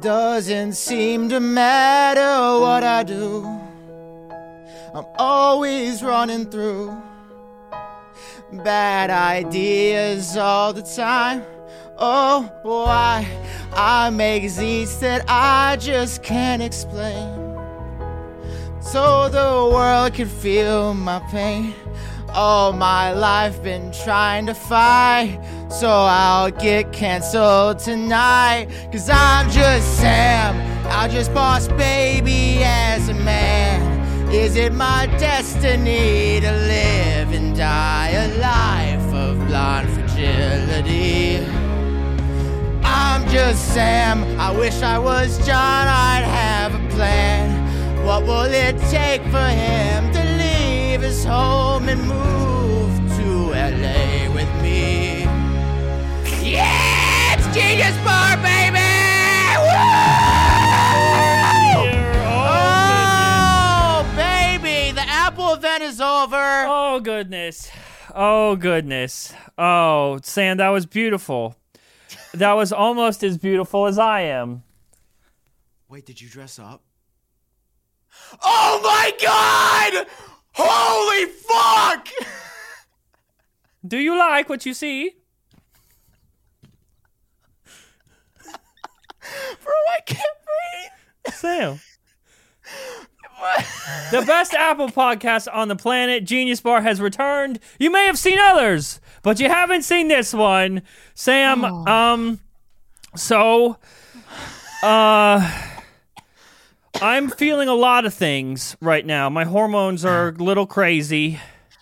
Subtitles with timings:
[0.00, 3.44] Doesn't seem to matter what I do.
[4.94, 6.96] I'm always running through
[8.52, 11.44] bad ideas all the time.
[11.98, 13.26] Oh, why
[13.72, 17.40] I make these that I just can't explain.
[18.80, 21.74] So the world can feel my pain.
[22.34, 25.38] All my life been trying to fight.
[25.68, 28.68] So I'll get canceled tonight.
[28.90, 30.56] Cause I'm just Sam.
[30.86, 34.30] I just boss baby as a man.
[34.30, 41.44] Is it my destiny to live and die a life of blind fragility?
[42.82, 44.24] I'm just Sam.
[44.40, 45.86] I wish I was Jon.
[45.86, 48.06] I'd have a plan.
[48.06, 50.21] What will it take for him to
[51.12, 55.24] his home and move to LA with me?
[56.40, 58.78] Yeah, it's Genius Bar, baby!
[59.60, 59.76] Woo!
[62.64, 66.64] Oh, baby, the Apple event is over.
[66.66, 67.70] Oh goodness.
[68.14, 69.34] Oh goodness.
[69.58, 71.56] Oh, Sam, that was beautiful.
[72.32, 74.62] That was almost as beautiful as I am.
[75.90, 76.82] Wait, did you dress up?
[78.42, 80.06] Oh my god!
[80.54, 82.08] Holy fuck!
[83.86, 85.12] Do you like what you see?
[89.62, 90.20] Bro, I can't
[91.24, 91.34] breathe.
[91.34, 91.80] Sam.
[94.10, 97.58] the best Apple podcast on the planet, Genius Bar, has returned.
[97.78, 100.82] You may have seen others, but you haven't seen this one.
[101.14, 102.40] Sam, um,
[103.16, 103.78] so,
[104.82, 105.71] uh,
[107.02, 109.28] I'm feeling a lot of things right now.
[109.28, 111.40] My hormones are a little crazy.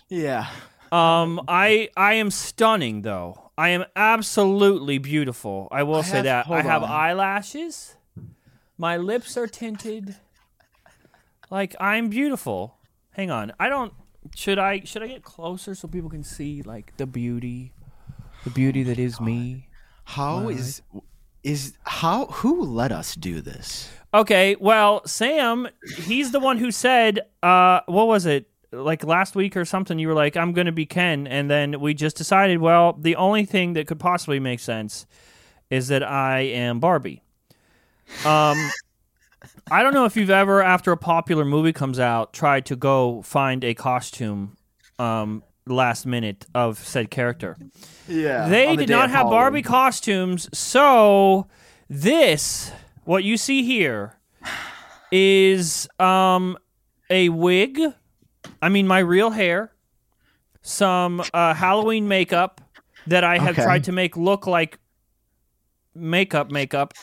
[0.09, 0.47] Yeah.
[0.91, 3.51] Um, I I am stunning though.
[3.57, 5.67] I am absolutely beautiful.
[5.71, 6.49] I will say have- that.
[6.49, 6.89] I have on.
[6.89, 7.95] eyelashes.
[8.77, 10.15] My lips are tinted.
[11.49, 12.77] Like I'm beautiful.
[13.11, 13.51] Hang on.
[13.59, 13.93] I don't
[14.35, 17.73] should I should I get closer so people can see like the beauty
[18.43, 19.67] the beauty that is me?
[20.05, 20.81] How is
[21.43, 23.89] is how who let us do this?
[24.13, 28.47] Okay, well, Sam, he's the one who said, uh, what was it?
[28.73, 31.27] Like last week or something, you were like, I'm going to be Ken.
[31.27, 35.05] And then we just decided, well, the only thing that could possibly make sense
[35.69, 37.21] is that I am Barbie.
[38.25, 38.57] Um,
[39.69, 43.21] I don't know if you've ever, after a popular movie comes out, tried to go
[43.21, 44.57] find a costume
[44.99, 47.57] um, last minute of said character.
[48.07, 48.49] Yeah.
[48.49, 51.47] They did not have Barbie costumes, so
[51.89, 52.71] this
[53.03, 54.17] what you see here
[55.11, 56.57] is um
[57.09, 57.79] a wig.
[58.61, 59.73] I mean my real hair,
[60.61, 62.61] some uh, Halloween makeup
[63.07, 63.63] that I have Okay.
[63.63, 64.77] tried to make look like
[65.95, 66.93] makeup makeup.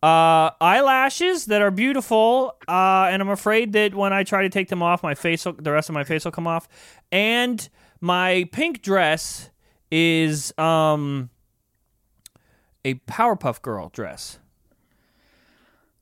[0.00, 4.68] Uh, eyelashes that are beautiful, uh, and I'm afraid that when I try to take
[4.68, 6.68] them off, my face, will, the rest of my face will come off.
[7.10, 7.68] And
[8.00, 9.50] my pink dress
[9.90, 11.30] is um
[12.84, 14.38] a Powerpuff Girl dress.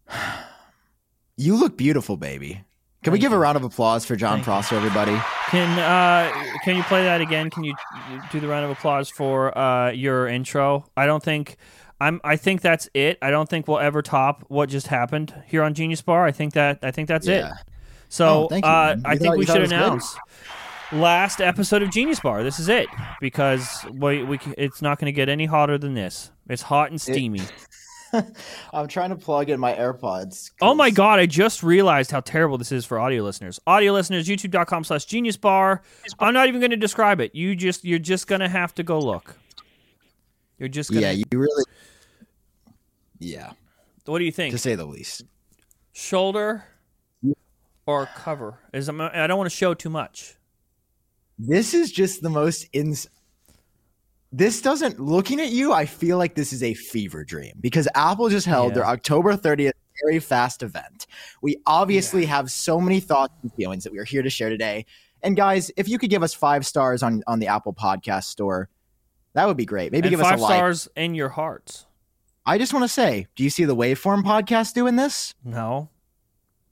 [1.39, 2.65] You look beautiful, baby.
[3.05, 5.15] Can we give a round of applause for Jon Prosser, everybody?
[5.51, 6.33] Can uh
[6.65, 7.51] can you play that again?
[7.51, 7.75] Can you
[8.33, 10.87] do the round of applause for uh your intro?
[10.97, 11.57] I don't think
[12.01, 13.19] I'm I think that's it.
[13.21, 16.25] I don't think we'll ever top what just happened here on Genius Bar.
[16.25, 17.49] I think that I think that's Yeah.
[17.51, 17.53] it.
[18.09, 18.97] So Oh, thank you, uh.
[19.05, 19.77] I You think we should it was good?
[19.79, 20.17] announce
[20.91, 22.43] last episode of Genius Bar.
[22.43, 22.89] This is it
[23.21, 26.31] because we, we it's not going to get any hotter than this.
[26.49, 27.43] It's hot and steamy.
[28.73, 30.51] I'm trying to plug in my AirPods.
[30.61, 33.61] Oh my god, I just realized how terrible this is for audio listeners.
[33.67, 35.83] Audio listeners, youtube.com slash genius bar.
[36.19, 37.35] I'm not even gonna describe it.
[37.35, 39.37] You just you're just gonna have to go look.
[40.59, 41.65] You're just gonna Yeah, you really.
[43.19, 43.53] Yeah,
[44.05, 44.53] what do you think?
[44.53, 45.23] to say the least.
[45.93, 46.65] Shoulder
[47.87, 48.59] or cover?
[48.73, 50.35] Is I don't want to show too much.
[51.39, 53.09] This is just the most ins.
[54.37, 55.01] This doesn't.
[55.01, 58.69] Looking at you, I feel like this is a fever dream because Apple just held
[58.71, 58.75] Yeah.
[58.75, 59.73] their October 30th
[60.05, 61.07] very fast event.
[61.41, 64.85] We obviously have so many thoughts and feelings that we are here to share today.
[65.23, 68.69] And guys, if you could give us five stars on on the Apple Podcast Store,
[69.33, 69.91] that would be great.
[69.91, 70.55] Maybe and give five us like.
[70.55, 71.87] stars in your hearts.
[72.45, 75.35] I just want to say, do you see the Waveform podcast doing this?
[75.43, 75.89] No.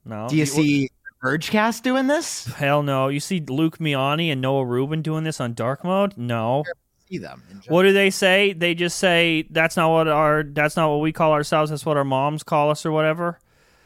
[0.05, 0.27] No.
[0.29, 0.89] Do you see
[1.23, 2.45] Vergecast doing this?
[2.45, 3.07] Hell no.
[3.07, 6.15] You see Luke Miani and Noah Rubin doing this on dark mode?
[6.15, 6.63] No.
[7.09, 7.43] See them.
[7.67, 8.53] What do they say?
[8.53, 11.69] They just say that's not what our that's not what we call ourselves.
[11.69, 13.39] That's what our moms call us or whatever.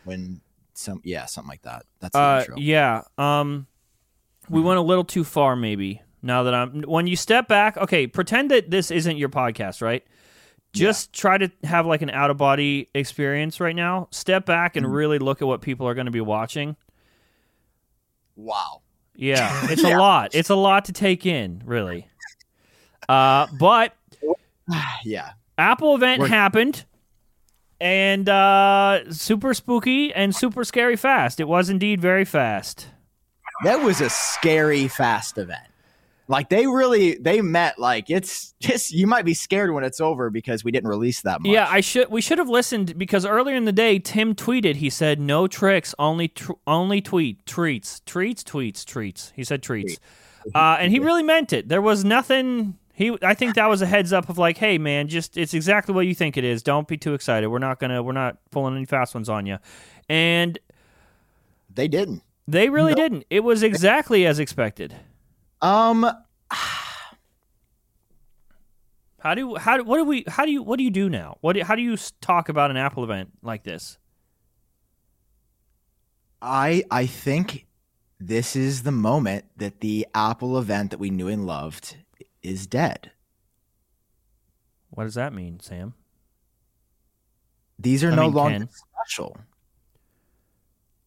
[0.06, 0.42] when
[0.74, 1.86] some yeah something like that.
[2.00, 2.56] That's the Uh, intro.
[2.58, 3.02] yeah.
[3.18, 3.68] Um,
[4.50, 6.02] we went a little too far, maybe.
[6.22, 10.04] Now that I'm when you step back, okay, pretend that this isn't your podcast, right?
[10.72, 14.08] just try to have like an out of body experience right now.
[14.12, 14.94] Step back and Mhm.
[14.94, 16.76] really look at what people are going to be watching.
[18.36, 18.82] Wow.
[19.16, 19.98] Yeah, it's Yeah.
[19.98, 20.36] a lot.
[20.36, 22.09] It's a lot to take in, really.
[23.10, 23.96] Uh, but
[25.04, 25.32] yeah.
[25.58, 26.86] Apple event We're- happened,
[27.82, 31.40] and uh, super spooky and super scary fast.
[31.40, 32.88] It was indeed very fast.
[33.64, 35.66] That was a scary fast event.
[36.30, 40.30] Like they really they met like it's just you might be scared when it's over
[40.30, 41.52] because we didn't release that much.
[41.52, 42.12] Yeah, I should.
[42.12, 44.76] We should have listened because earlier in the day, Tim tweeted.
[44.76, 49.98] He said, "No tricks, only tr- only tweet treats, treats, tweets, treats." He said treats,
[50.54, 51.68] uh, and he really meant it.
[51.68, 52.78] There was nothing.
[53.00, 55.96] He, I think that was a heads up of like, "Hey, man, just it's exactly
[55.96, 56.62] what you think it is.
[56.62, 57.48] Don't be too excited.
[57.48, 59.58] We're not gonna, we're not pulling any fast ones on you."
[60.10, 60.60] And
[61.74, 62.24] They didn't.
[62.46, 62.98] they really No.
[62.98, 63.24] didn't.
[63.30, 64.96] It was exactly as expected.
[65.62, 66.12] Um
[69.20, 71.38] How do how do what do we how do you what do you do now?
[71.40, 73.98] What do, how do you talk about an Apple event like this?
[76.42, 77.66] I I think
[78.20, 81.96] this is the moment that the Apple event that we knew and loved
[82.42, 83.12] is dead.
[84.90, 85.94] What does that mean, Sam?
[87.78, 88.70] These are I no mean, longer Ken.
[88.70, 89.38] special.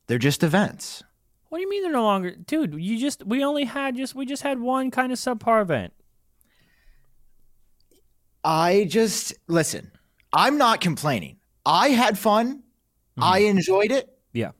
[0.07, 1.03] They're just events.
[1.49, 2.75] What do you mean they're no longer, dude?
[2.75, 5.93] You just we only had just we just had one kind of subpar event.
[8.45, 9.93] I just listen.
[10.33, 11.37] I'm not complaining.
[11.67, 12.63] I had fun.
[13.21, 14.07] I enjoyed it.
[14.07, 14.39] Mm-hmm.
[14.39, 14.51] Yeah.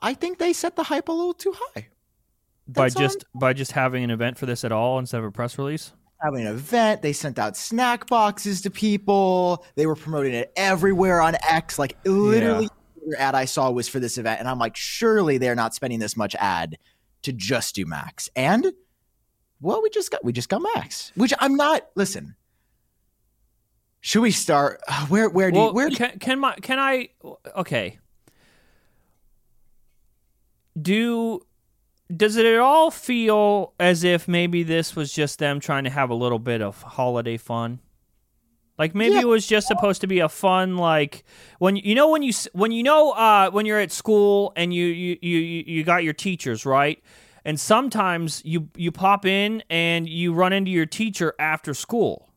[0.00, 1.88] I think they set the hype a little too high.
[2.68, 5.30] By That's just by just having an event for this at all instead of a
[5.30, 5.92] press release.
[6.20, 9.64] Having an event, they sent out snack boxes to people.
[9.76, 11.78] They were promoting it everywhere on X.
[11.78, 12.68] Like literally,
[13.02, 16.00] every ad I saw was for this event, and I'm like, surely they're not spending
[16.00, 16.78] this much ad
[17.22, 18.28] to just do Macs.
[18.34, 18.72] And
[19.60, 21.86] well, we just got we just got Macs, which I'm not.
[21.94, 22.34] Listen,
[24.00, 24.80] should we start?
[25.08, 27.10] Where where do Well, you, where do can can my can I?
[27.56, 27.98] Okay.
[30.80, 31.45] Do
[32.14, 36.10] does it at all feel as if maybe this was just them trying to have
[36.10, 37.80] a little bit of holiday fun?
[38.78, 39.22] Like maybe Yeah.
[39.22, 41.24] it was just supposed to be a fun like
[41.58, 44.84] when you know when you when you know uh when you're at school and you
[44.86, 47.02] you you you you got your teachers, right?
[47.44, 52.28] And sometimes you you pop in and you run into your teacher after school.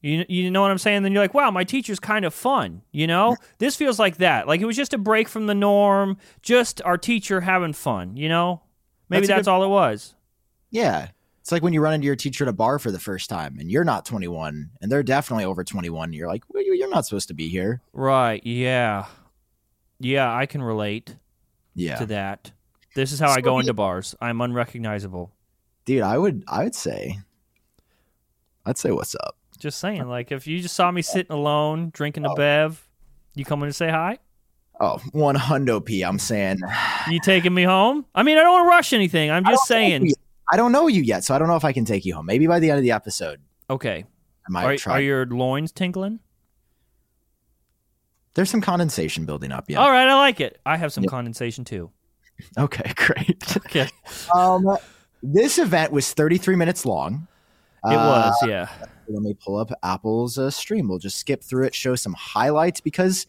[0.00, 1.02] You, you know what I'm saying?
[1.02, 2.82] Then you're like, wow, my teacher's kind of fun.
[2.92, 4.46] You know, this feels like that.
[4.46, 8.16] Like it was just a break from the norm, just our teacher having fun.
[8.16, 8.62] You know,
[9.08, 10.14] maybe That's that's, good- all it was.
[10.70, 11.08] Yeah.
[11.40, 13.56] It's like when you run into your teacher at a bar for the first time
[13.58, 16.12] and you're not 21 and they're definitely over 21.
[16.12, 17.80] You're like, well, you- you're not supposed to be here.
[17.92, 18.44] Right?
[18.44, 19.06] Yeah,
[19.98, 21.16] yeah, I can relate
[21.74, 21.96] Yeah.
[21.96, 22.52] to that.
[22.94, 24.14] This is how I go we- into bars.
[24.20, 25.32] I'm unrecognizable.
[25.86, 27.18] Dude, I would, I would say,
[28.66, 29.36] I'd say, what's up?
[29.58, 32.86] Just saying, like if you just saw me sitting alone drinking a bev,
[33.34, 34.18] you coming to say hi?
[34.80, 36.02] Oh, one hundo P.
[36.02, 36.58] I'm saying,
[37.10, 38.06] You taking me home?
[38.14, 39.30] I mean, I don't want to rush anything.
[39.30, 40.12] I'm just saying.
[40.50, 42.24] I don't know you yet, so I don't know if I can take you home.
[42.26, 44.04] Maybe by the end of the episode, Okay,
[44.46, 44.94] I might are, try.
[44.94, 46.20] are your loins tingling?
[48.34, 49.64] There's some condensation building up.
[49.68, 49.78] Yeah.
[49.78, 50.60] All right, I like it.
[50.64, 51.90] I have some condensation too.
[52.56, 53.42] Okay, great.
[53.56, 53.88] Okay.
[54.32, 54.64] um,
[55.24, 57.26] this event was 33 minutes long.
[57.84, 58.68] It Uh, was, yeah.
[59.08, 60.88] Let me pull up Apple's uh, stream.
[60.88, 63.26] We'll just skip through it, show some highlights because,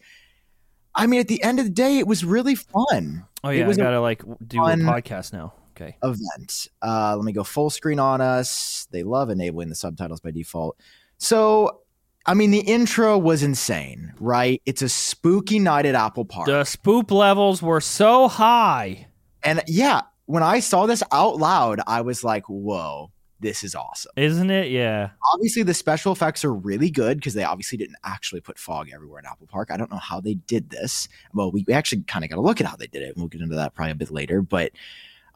[0.94, 3.64] I mean, at the end of the day, it was really fun Oh it yeah,
[3.64, 5.54] I was a gotta like do a podcast now.
[5.76, 5.96] Okay.
[6.02, 6.68] event.
[6.82, 8.86] Uh, let me go full screen on us.
[8.90, 10.76] They love enabling the subtitles by default.
[11.16, 11.80] So,
[12.26, 14.60] I mean, the intro was insane, right?
[14.66, 16.48] It's a spooky night at Apple Park.
[16.48, 19.06] The spoop levels were so high.
[19.42, 23.10] and yeah, when I saw this out loud, I was like, whoa,
[23.40, 24.12] this is awesome.
[24.16, 24.70] Isn't it?
[24.70, 25.10] Yeah.
[25.32, 29.18] Obviously, the special effects are really good because they obviously didn't actually put fog everywhere
[29.20, 29.70] in Apple Park.
[29.70, 31.08] I don't know how they did this.
[31.34, 33.08] Well, we actually kind of got to look at how they did it.
[33.08, 34.42] and We'll get into that probably a bit later.
[34.42, 34.72] But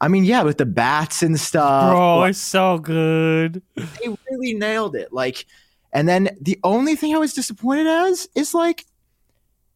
[0.01, 1.93] I mean, yeah, with the bats and stuff.
[1.93, 3.63] Bro, like, it's so good.
[3.77, 5.13] they really nailed it.
[5.13, 5.47] Like,
[5.93, 8.85] and then the only thing I was disappointed as is like,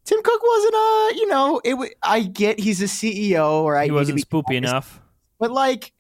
[0.05, 1.75] Tim Cook wasn't a, you know, it.
[1.75, 5.01] wa- I get he's a CEO, or I He wasn't be spoopy honest, enough.
[5.39, 5.93] but like,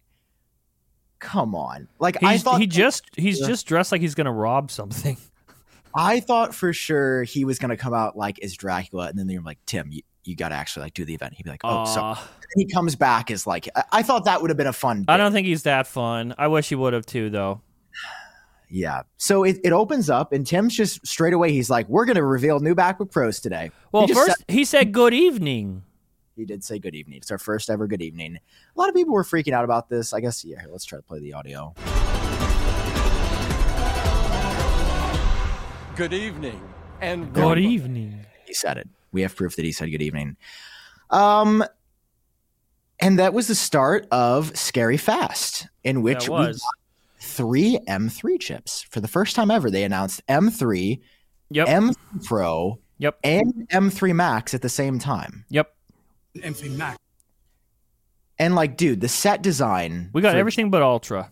[1.18, 3.46] come on, like I thought he just he's Yeah.
[3.48, 5.16] just dressed like he's gonna rob something.
[5.94, 9.40] I thought for sure he was gonna come out like as Dracula, and then they're
[9.40, 11.34] like, Tim, you, you got to actually like do the event.
[11.34, 12.14] He'd be like, oh, so
[12.54, 15.06] he comes back as like, I, I thought that would have been a fun.
[15.08, 16.34] I don't think he's that fun.
[16.36, 17.62] I wish he would have too, though.
[18.70, 19.02] Yeah.
[19.16, 21.52] So it, it opens up, and Tim's just straight away.
[21.52, 25.82] He's like, "We're gonna reveal new MacBook Pros today." Well, first he said good evening.
[26.38, 27.16] He did say good evening.
[27.18, 28.36] It's our first ever good evening.
[28.36, 30.12] A lot of people were freaking out about this.
[30.14, 31.74] I guess, yeah, let's try to play the audio.
[35.96, 36.60] Good evening.
[37.00, 37.62] And Good welcome.
[37.64, 38.26] evening.
[38.46, 38.88] He said it.
[39.10, 40.36] We have proof that he said good evening.
[41.10, 41.64] Um,
[43.00, 46.60] and that was the start of Scary Fast, in which That we was.
[46.60, 46.74] got
[47.20, 49.72] three M3 chips for the first time ever.
[49.72, 51.00] They announced M3,
[51.50, 51.66] Yep.
[51.66, 53.18] M3 Pro, Yep.
[53.24, 55.44] and M3 Max at the same time.
[55.48, 55.74] Yep.
[56.36, 56.98] M3 Max.
[58.38, 60.10] And like, dude, the set design.
[60.12, 61.30] We got for- everything but Ultra.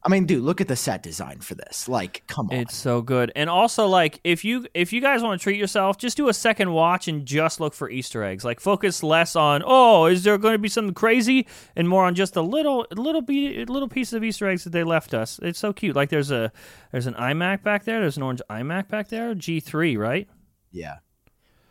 [0.00, 1.88] I mean, dude, look at the set design for this.
[1.88, 2.56] Like, come on.
[2.56, 3.32] It's so good.
[3.34, 6.32] And also like if you if you guys want to treat yourself, just do a
[6.32, 8.44] second watch and just look for Easter eggs.
[8.44, 12.14] Like focus less on, "Oh, is there going to be something crazy?" and more on
[12.14, 15.40] just a little little be little piece of Easter eggs that they left us.
[15.42, 15.96] It's so cute.
[15.96, 16.52] Like there's a
[16.92, 20.28] there's an iMac back there, there's an orange iMac back there, G3, right?
[20.70, 20.98] yeah,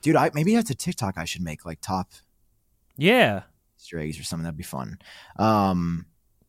[0.02, 0.18] dude.
[0.18, 2.10] I maybe that's a TikTok I should make like top
[2.98, 3.44] Yeah.
[3.80, 4.44] Easter eggs or something.
[4.44, 5.00] That'd be fun.
[5.38, 6.06] Um,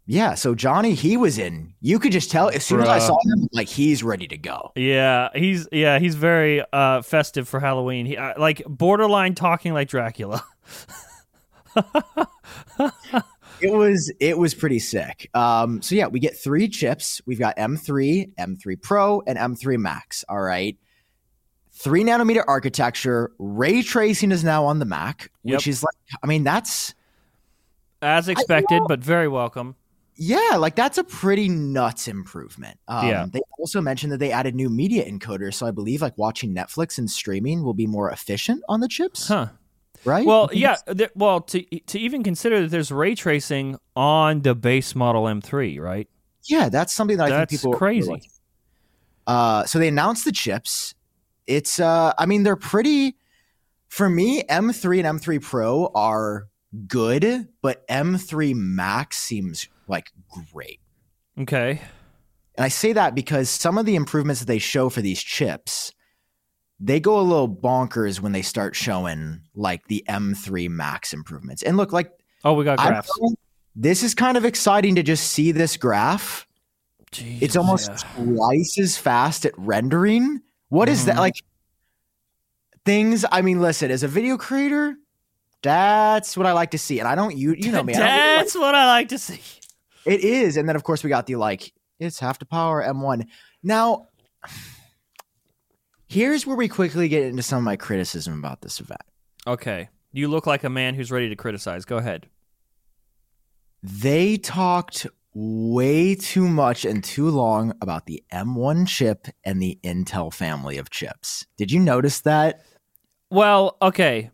[0.07, 0.35] yeah.
[0.35, 1.75] So Johnny, he was in.
[1.81, 4.73] You could just tell as soon as I saw him, like he's ready to go.
[4.75, 8.07] Yeah, he's yeah, he's very uh festive for Halloween.
[8.07, 10.43] He uh, like borderline talking like Dracula.
[13.61, 15.29] It was it was pretty sick.
[15.35, 17.21] Um, so yeah, we get three chips.
[17.27, 20.25] We've got M3, M3 Pro, and M3 Max.
[20.29, 20.77] All right.
[21.79, 23.31] Three nanometer architecture.
[23.39, 25.71] Ray tracing is now on the Mac, which Yep.
[25.71, 26.95] is like, I mean, that's
[28.03, 29.77] As expected, know- but very welcome.
[30.17, 32.79] yeah, like that's a pretty nuts improvement.
[32.89, 33.27] Um, Yeah.
[33.31, 36.99] They also mentioned that they added new media encoders, so I believe like watching Netflix
[36.99, 39.49] and streaming will be more efficient on the chips, Huh.
[40.05, 40.27] right?
[40.27, 40.77] Well, yeah.
[40.97, 45.79] Th- well, to to even consider that there's ray tracing on the base model M3,
[45.79, 46.09] right?
[46.45, 48.11] yeah, that's something that I That's think people are crazy.
[48.11, 48.23] like.
[49.27, 50.95] Uh, so they announced the chips.
[51.49, 53.17] It's, uh, I mean, they're pretty.
[53.89, 56.47] For me, M3 and M3 Pro are
[56.87, 60.13] good, but M3 Max seems like
[60.53, 60.79] great.
[61.41, 61.81] Okay.
[62.57, 65.93] And I say that because some of the improvements that they show for these chips,
[66.79, 71.63] they go a little bonkers when they start showing like the M3 Max improvements.
[71.63, 72.13] And look, like
[72.45, 73.11] Oh, we got I'm graphs.
[73.75, 76.47] this is kind of exciting to just see this graph.
[77.11, 78.25] Jeez, It's almost yeah.
[78.25, 80.43] twice as fast at rendering.
[80.69, 81.21] What is that Mhm.
[81.21, 81.35] like?
[82.85, 83.25] Things.
[83.31, 84.97] I mean, listen, as a video creator,
[85.63, 86.99] that's what I like to see.
[87.01, 87.95] And I don't, you, you know me.
[87.95, 89.41] I really like- That's what I like to see.
[90.05, 90.57] It is.
[90.57, 93.27] And then of course we got the like, it's half the power M1.
[93.63, 94.09] Now,
[96.09, 99.03] here's where we quickly get into some of my criticism about this event.
[99.47, 99.89] Okay.
[100.13, 101.85] You look like a man who's ready to criticize.
[101.85, 102.29] Go ahead.
[103.83, 105.07] They talked
[105.41, 110.91] way too much and too long about the M1 chip and the Intel family of
[110.91, 111.47] chips.
[111.57, 112.63] Did you notice that?
[113.31, 114.31] Well, okay.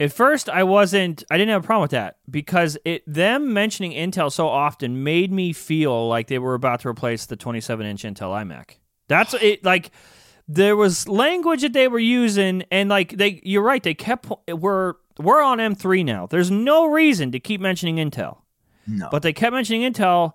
[0.00, 1.24] At first, I wasn't.
[1.30, 5.30] I didn't have a problem with that because it them mentioning Intel so often made
[5.32, 8.76] me feel like they were about to replace the 27-inch Intel iMac.
[9.08, 9.64] That's it.
[9.64, 9.90] Like
[10.48, 13.82] there was language that they were using, and like they, you're right.
[13.82, 16.26] They kept we're we're on M3 now.
[16.26, 18.38] There's no reason to keep mentioning Intel,
[18.86, 19.08] No.
[19.10, 20.32] but they kept mentioning Intel,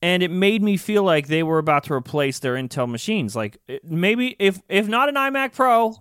[0.00, 3.34] and it made me feel like they were about to replace their Intel machines.
[3.34, 5.94] Like maybe if if not an iMac Pro,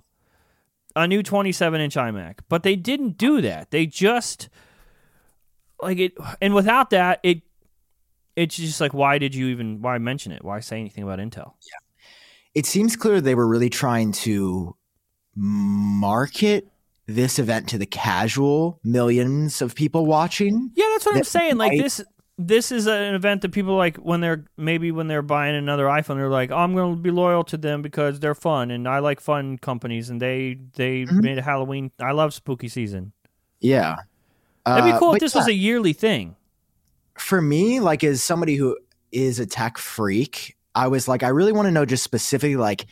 [0.96, 2.40] a new 27 inch iMac.
[2.50, 3.72] But they didn't do that.
[3.72, 4.50] They just
[5.82, 7.42] like it, and without that, it
[8.36, 10.44] it's just like why did you even why mention it?
[10.44, 11.54] Why say anything about Intel?
[11.62, 11.80] Yeah,
[12.54, 14.76] it seems clear they were really trying to
[15.36, 16.68] market
[17.08, 20.72] this event to the casual millions of people watching.
[20.76, 21.58] Yeah, that's what I'm That saying.
[21.58, 22.02] Like this
[22.38, 26.18] this is an event that people like when they're maybe when they're buying another iPhone,
[26.18, 29.00] they're like, oh, I'm going to be loyal to them because they're fun and I
[29.00, 31.22] like fun companies and they they Mhm.
[31.24, 31.92] made a Halloween.
[32.00, 33.14] I love spooky season.
[33.60, 33.96] Yeah.
[34.66, 36.36] That'd be Uh, cool if this yeah, was a yearly thing.
[37.18, 38.78] for me, like as somebody who
[39.12, 42.86] is a tech freak, I was like, I really want to know just specifically like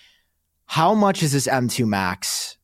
[0.65, 2.54] how much is this M2 Max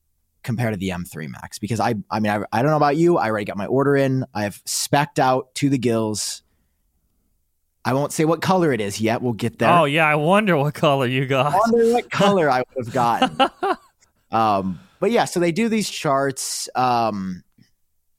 [0.44, 1.60] compared to the M3 Max?
[1.60, 3.18] Because I I mean I, I don't know about you.
[3.18, 4.26] I already got my order in.
[4.34, 6.44] I've specced out to the gills.
[7.84, 9.22] I won't say what color it is yet.
[9.22, 9.70] We'll get there.
[9.70, 12.94] Oh yeah, I wonder what color you got I wonder what color I would have
[12.94, 13.50] gotten.
[14.32, 16.70] um, but yeah, so they do these charts.
[16.76, 17.44] Um,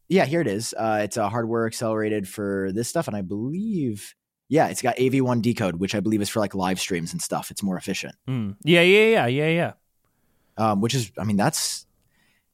[0.09, 0.75] yeah, here it is.
[0.77, 4.15] Uh, it's a hardware accelerated for this stuff, and I believe,
[4.49, 7.51] yeah, it's got AV1 decode, which I believe is for like live streams and stuff.
[7.51, 8.15] It's more efficient.
[8.29, 8.57] Mm.
[8.65, 9.73] Yeah, yeah, yeah, yeah, yeah.
[10.59, 11.87] Um, which is, I mean, that's,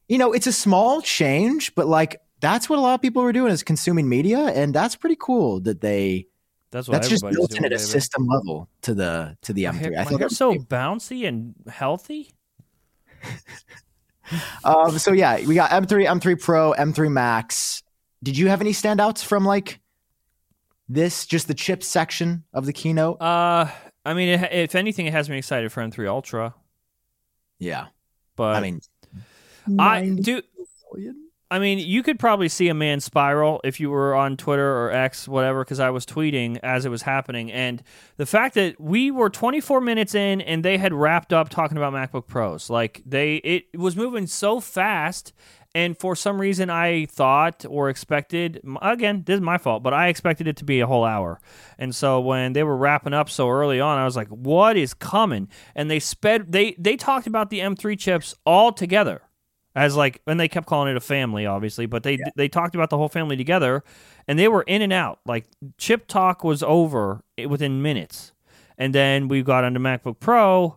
[0.09, 3.33] you know, it's a small change, but like that's what a lot of people were
[3.33, 6.27] doing is consuming media, and that's pretty cool that they.
[6.71, 7.65] That's what That's just built doing.
[7.65, 9.75] in at a system level to the to the M3.
[9.75, 12.31] hair- I my thought that hair's was so bouncy and healthy.
[14.63, 17.83] Um, so yeah, we got M3, M3 Pro, M3 Max.
[18.23, 19.81] Did you have any standouts from like
[20.89, 23.23] this, just the chip section of the keynote?
[23.23, 23.71] Uh,
[24.05, 26.55] I mean, if anything, it has me excited for M3 Ultra.
[27.59, 27.87] Yeah.
[28.37, 28.81] But I mean,
[29.79, 30.43] I do.
[31.51, 34.91] I mean, you could probably see a man spiral if you were on Twitter or
[34.93, 37.51] X, whatever, because I was tweeting as it was happening.
[37.51, 37.83] And
[38.19, 41.95] the fact that we were 24 minutes in and they had wrapped up talking about
[41.95, 45.33] MacBook Pros, like they, it was moving so fast.
[45.75, 50.09] And for some reason, I thought or expected, again, this is my fault, but I
[50.09, 51.41] expected it to be a whole hour.
[51.79, 54.93] And so when they were wrapping up so early on, I was like, what is
[54.93, 55.49] coming?
[55.75, 59.23] And they sped, they, they talked about the M3 chips all together
[59.79, 62.91] as like and they kept calling it a family obviously but they they talked about
[62.91, 63.83] the whole family together
[64.27, 65.21] and they were in and out.
[65.25, 65.47] Like
[65.79, 68.33] chip talk was over within minutes
[68.77, 70.77] and then we got onto macbook pro.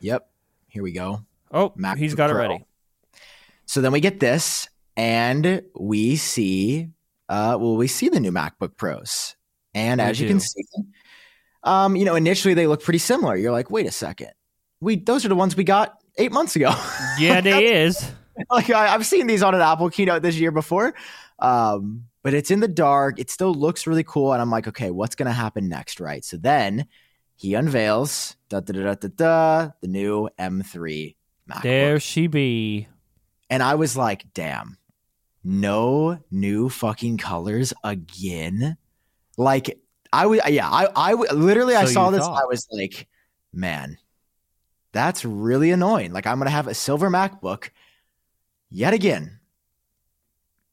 [0.00, 0.28] Yep.
[0.68, 1.24] Here we go.
[1.52, 2.64] oh MacBook he's got it ready.
[3.66, 4.66] So then we get this,
[4.96, 6.88] and we see,
[7.28, 9.36] uh, well, we see the new MacBook Pros,
[9.74, 10.64] and We as you can see,
[11.64, 13.36] um, you know, initially they look pretty similar.
[13.36, 14.30] You're like, wait a second,
[14.80, 16.74] we those are the ones we got eight months ago.
[17.18, 18.10] yeah they is
[18.50, 20.94] like I, I've seen these on an Apple keynote this year before,
[21.38, 23.18] um, but it's in the dark.
[23.18, 26.24] It still looks really cool, and I'm like, okay, what's gonna happen next, right?
[26.24, 26.86] So then
[27.36, 31.14] he unveils da da da da da, da the new M3
[31.48, 31.62] MacBook.
[31.62, 32.88] there she be
[33.48, 34.76] And I was like, damn,
[35.44, 38.76] no new fucking colors again.
[39.36, 39.78] Like
[40.12, 42.20] I would, yeah, I, I literally, I saw this.
[42.20, 42.42] thought.
[42.42, 43.08] I was like,
[43.52, 43.98] man,
[44.92, 46.12] that's really annoying.
[46.12, 47.70] Like I'm going to have a silver MacBook
[48.70, 49.38] yet again.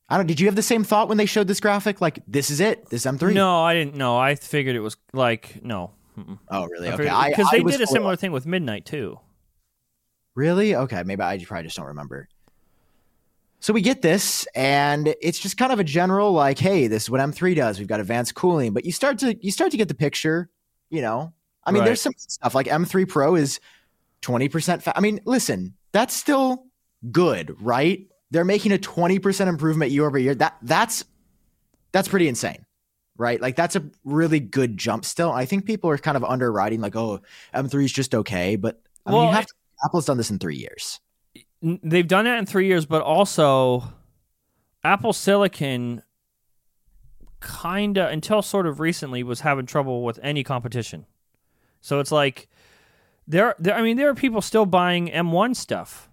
[0.08, 2.00] I don't, did you have the same thought when they showed this graphic?
[2.02, 3.34] Like this is it, this M3?
[3.34, 5.92] no i didn't know i figured it was like no
[6.50, 6.88] Oh, really?
[6.90, 7.04] Okay.
[7.30, 9.20] because they did a similar thing with midnight too
[10.36, 10.76] Really?
[10.76, 12.28] Okay, maybe I probably just don't remember.
[13.62, 17.10] So we get this, and it's just kind of a general like, "Hey, this is
[17.10, 17.80] what M3 does.
[17.80, 20.50] We've got advanced cooling." But you start to you start to get the picture.
[20.90, 21.32] You know,
[21.64, 21.86] I mean, Right.
[21.88, 23.60] there's some stuff like M3 Pro is
[24.22, 24.84] twenty percent.
[24.84, 26.66] Fa- I mean, listen, that's still
[27.12, 28.08] good, right?
[28.32, 30.36] They're making a twenty percent improvement year over year.
[30.36, 31.06] That that's
[31.92, 32.66] that's pretty insane,
[33.18, 33.40] right?
[33.40, 35.06] Like that's a really good jump.
[35.06, 37.22] Still, I think people are kind of underwriting like, "Oh,
[37.54, 39.54] M3 is just okay," but I mean, Well, you have to,
[39.86, 41.00] Apple's done this in three years.
[41.62, 43.84] They've done it in three years, but also
[44.84, 46.04] Apple Silicon
[47.42, 51.06] kinda until sort of recently was having trouble with any competition.
[51.82, 52.50] So it's like
[53.28, 56.10] there, there I mean, there are people still buying M1 stuff.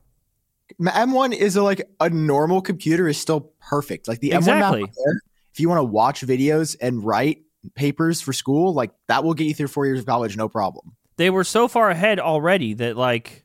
[0.80, 4.08] M1 is a, like a normal computer is still perfect.
[4.08, 4.82] Like the Exactly.
[4.82, 5.18] M1 MacBook
[5.52, 7.42] if you want to watch videos and write
[7.74, 10.96] papers for school, like that will get you through four years of college, no problem.
[11.16, 13.44] They were so far ahead already that like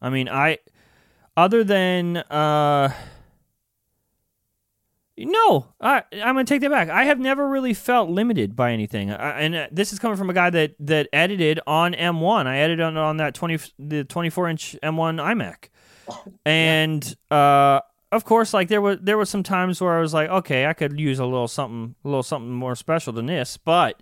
[0.00, 0.58] I mean, I
[1.36, 2.92] other than uh
[5.18, 6.90] no, I, I'm going to take that back.
[6.90, 10.28] I have never really felt limited by anything, I, and uh, this is coming from
[10.28, 12.46] a guy that that edited on M1.
[12.46, 15.68] I edited on, on that 20 the 24 inch M1 iMac,
[16.44, 17.80] and uh,
[18.12, 20.72] of course, like there was there was some times where I was like, okay, I
[20.72, 24.00] could use a little something a little something more special than this, but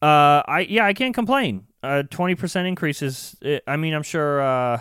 [0.00, 1.66] uh, I yeah, I can't complain.
[1.82, 3.36] Uh, twenty percent increases.
[3.66, 4.40] I mean, I'm sure.
[4.40, 4.80] Uh,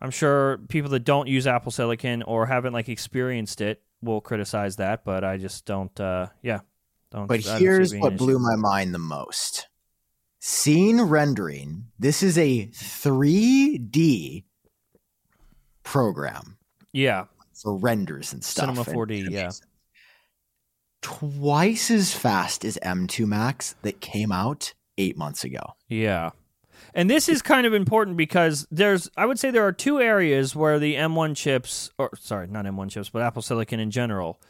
[0.00, 4.76] I'm sure people that don't use Apple Silicon or haven't like experienced it will criticize
[4.76, 5.98] that, but I just don't.
[5.98, 6.60] Uh, yeah,
[7.10, 7.26] don't.
[7.26, 9.68] But don't here's what blew my mind the most.
[10.40, 11.86] Scene rendering.
[11.98, 14.44] This is a 3D
[15.84, 16.56] program
[16.92, 18.64] Yeah, for renders and stuff.
[18.74, 19.50] Cinema and 4D, yeah.
[21.02, 25.74] Twice as fast as M2 Max that came out eight months ago.
[25.88, 26.30] yeah.
[26.96, 30.54] And this is kind of important because there's, I would say, there are two areas
[30.54, 34.40] where the M1 chips, or sorry, not M1 chips, but Apple Silicon in general,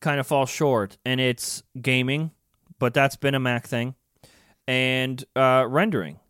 [0.00, 2.30] kind of fall short, and it's gaming,
[2.78, 3.96] but that's been a Mac thing,
[4.68, 6.20] and uh, rendering.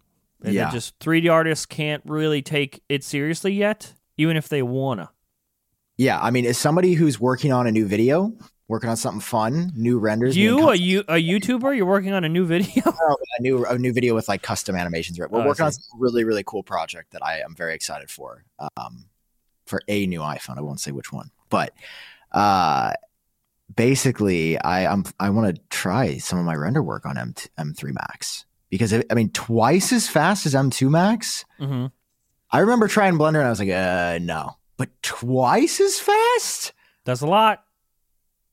[0.42, 0.70] And Yeah.
[0.70, 5.10] just 3D artists can't really take it seriously yet, even if they wanna.
[5.96, 8.32] Yeah, I mean, as somebody who's working on a new video,
[8.68, 12.28] working on something fun, new renders, You, a, you, a YouTuber, you're working on a
[12.28, 12.84] new video.
[12.86, 15.18] a new a new video with like custom animations.
[15.18, 18.10] Right, We're Oh, working on some really really cool project that I am very excited
[18.10, 18.44] for.
[18.76, 19.06] Um,
[19.66, 21.74] for a new iPhone, I won't say which one, but
[22.32, 22.92] uh,
[23.74, 27.92] basically, I I'm, I want to try some of my render work on M M3
[27.94, 31.44] Max because I I mean twice as fast as M2 Max.
[31.60, 31.86] mm-hmm.
[32.50, 36.72] I remember trying Blender and I was like, uh, no, but twice as fast.
[37.04, 37.62] That's a lot.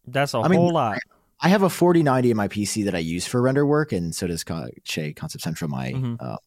[0.07, 0.99] That's a I mean, whole lot.
[1.41, 4.27] I have a 4090 in my PC that I use for render work, and so
[4.27, 6.17] does Con- Shay Concept Central, my Mhm.
[6.19, 6.37] uh,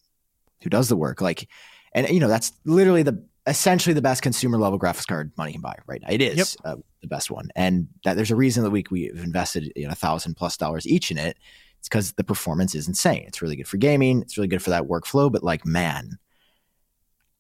[0.63, 1.21] who does the work.
[1.21, 1.49] Like,
[1.93, 5.61] and you know, that's literally the essentially the best consumer level graphics card money can
[5.63, 6.09] buy right now.
[6.11, 9.73] It is uh, the best one, and that there's a reason that we we've invested
[9.77, 11.37] you know a thousand plus dollars each in it.
[11.79, 13.25] It's because the performance is insane.
[13.27, 14.23] It's really good for gaming.
[14.23, 15.31] It's really good for that workflow.
[15.31, 16.19] But like, man,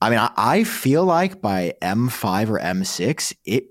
[0.00, 3.64] I mean, I, I feel like by M5 or M6, it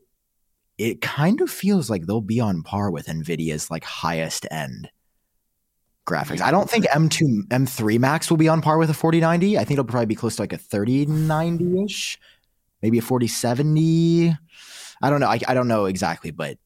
[0.78, 4.90] it kind of feels like they'll be on par with Nvidia's like highest end
[6.06, 6.42] graphics.
[6.42, 9.58] I don't think M2 M3 Max will be on par with a 4090.
[9.58, 12.20] I think it'll probably be close to like a 3090-ish,
[12.82, 14.36] maybe a 4070.
[15.02, 15.28] I don't know.
[15.28, 16.58] I, I don't know exactly, but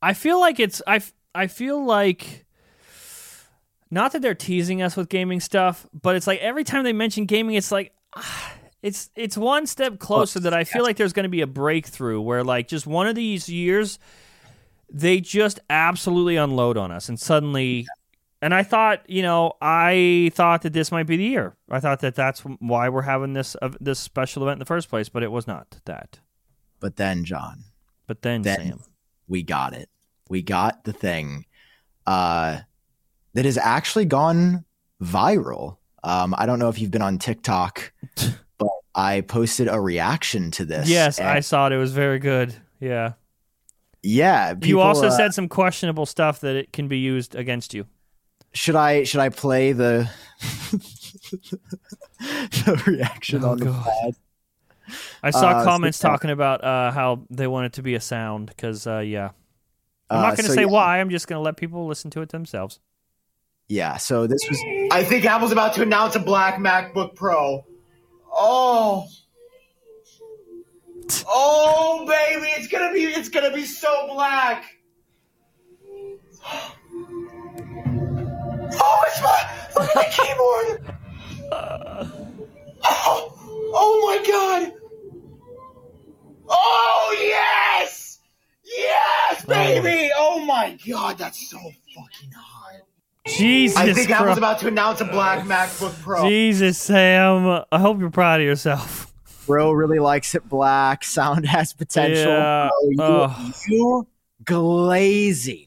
[0.00, 1.00] I feel like it's I
[1.34, 2.46] I feel like
[3.90, 7.24] not that they're teasing us with gaming stuff, but it's like every time they mention
[7.24, 7.92] gaming, it's like
[8.82, 12.20] it's it's one step closer that I feel like there's going to be a breakthrough
[12.20, 13.98] where like just one of these years
[14.90, 17.86] they just absolutely unload on us and suddenly
[18.40, 21.56] and I thought, you know, I thought that this might be the year.
[21.68, 24.88] I thought that that's why we're having this uh, this special event in the first
[24.88, 26.20] place, but it was not that.
[26.80, 27.64] but then Jon,
[28.06, 28.80] But then, Then- Sam,
[29.26, 29.88] we got it.
[30.28, 31.46] We got the thing
[32.06, 32.60] uh,
[33.34, 34.64] that has actually gone
[35.02, 35.78] viral.
[36.08, 37.92] Um, I don't know if you've been on TikTok,
[38.58, 40.88] but I posted a reaction to this.
[40.88, 41.72] yes, and I saw it.
[41.72, 42.54] It was very good.
[42.80, 43.12] Yeah.
[44.02, 44.54] yeah.
[44.62, 47.86] you also uh, said some questionable stuff that it can be used against you.
[48.54, 50.08] should I should I play the
[52.20, 53.84] the reaction Oh, on the God.
[53.84, 54.14] pod?
[55.22, 58.00] I saw Uh, so- comments talking about uh, how they want it to be a
[58.00, 59.30] sound because, uh, yeah.
[60.10, 61.00] I'm Uh, not going to so say yeah, why.
[61.00, 62.80] I'm just going to let people listen to it themselves.
[63.68, 64.58] Yeah, so this was
[64.90, 67.66] I think Apple's about to announce a black MacBook Pro.
[68.32, 69.06] Oh.
[71.26, 74.64] Oh baby, it's gonna be it's gonna be so black.
[78.80, 80.94] Oh, it's my look at the keyboard.
[82.90, 83.34] Oh,
[83.74, 84.72] oh my god.
[86.48, 88.20] Oh yes,
[88.64, 89.48] yes, oh.
[89.48, 90.10] baby.
[90.16, 92.57] Oh my god, that's so fucking hot.
[93.36, 94.38] Jesus I think Apple's Christ.
[94.38, 96.28] about to announce a black MacBook Pro.
[96.28, 97.64] Jesus, Sam.
[97.70, 99.12] I hope you're proud of yourself.
[99.46, 101.04] bro really likes it black.
[101.04, 102.32] Sound has potential.
[102.32, 103.54] Yeah, Bro, you, ugh.
[103.68, 104.06] you
[104.44, 105.66] glazing.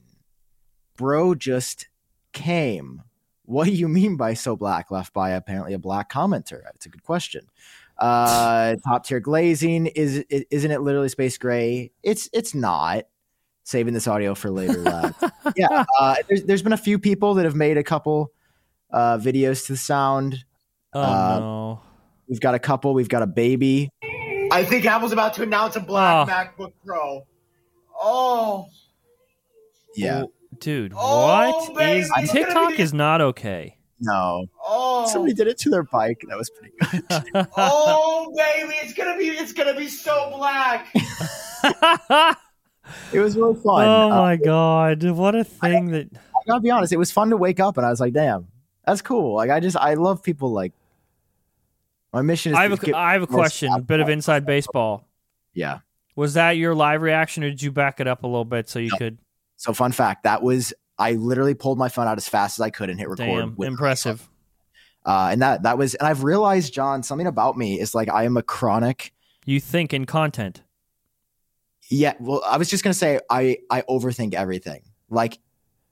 [0.97, 1.87] Bro just
[2.33, 3.03] came.
[3.45, 4.91] What do you mean by so black?
[4.91, 6.61] Left by apparently a black commenter.
[6.75, 7.47] It's a good question.
[7.97, 11.91] Uh, top tier glazing is i- isn't it literally space gray?
[12.03, 13.03] It's it's not.
[13.63, 14.79] Saving this audio for later.
[14.79, 15.15] lads.
[15.55, 18.31] yeah, uh, there's there's been a few people that have made a couple
[18.91, 20.43] uh, videos to the sound.
[20.93, 21.81] Oh, Uh, no.
[22.27, 22.93] We've got a couple.
[22.93, 23.89] We've got a baby.
[24.51, 26.31] I think Apple's about to announce a black Oh.
[26.31, 27.25] MacBook Pro.
[28.01, 28.67] Oh,
[29.95, 30.23] Yeah.
[30.25, 31.27] Oh, Dude, Oh,
[31.69, 33.77] what baby, is TikTok be- is not okay.
[33.99, 34.45] No.
[34.65, 36.21] oh, Somebody did it to their bike.
[36.27, 37.47] That was pretty good.
[37.57, 40.87] oh, baby, it's gonna be it's gonna be so black.
[43.13, 43.87] it was really fun.
[43.87, 47.29] oh Uh, my god, what a thing that I gotta be honest, it was fun
[47.29, 48.47] to wake up and I was like, damn,
[48.85, 49.35] that's cool.
[49.35, 50.73] Like I just I love people like
[52.13, 54.09] my mission is I have to a, get I have a question, a bit of
[54.09, 55.07] inside baseball.
[55.53, 55.79] Yeah.
[56.15, 58.79] Was that your live reaction or did you back it up a little bit so
[58.79, 58.97] you No.
[58.97, 59.17] could
[59.55, 62.69] So fun fact, that was I literally pulled my phone out as fast as I
[62.69, 63.25] could and hit record.
[63.25, 64.27] damn impressive.
[65.05, 68.23] Uh, and that that was and I've realized, Jon, something about me is like I
[68.25, 69.13] am a chronic
[69.45, 70.61] You think in content.
[71.91, 74.81] Yeah, well, I was just gonna say I I overthink everything.
[75.09, 75.37] Like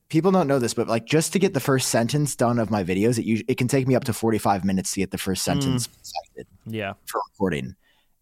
[0.08, 2.84] people don't know this, but like just to get the first sentence done of my
[2.84, 5.18] videos, it usually it can take me up to forty five minutes to get the
[5.18, 5.60] first hmm.
[5.60, 6.94] sentence selected Yeah.
[7.06, 7.76] for recording.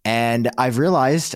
[0.03, 1.35] And I've realized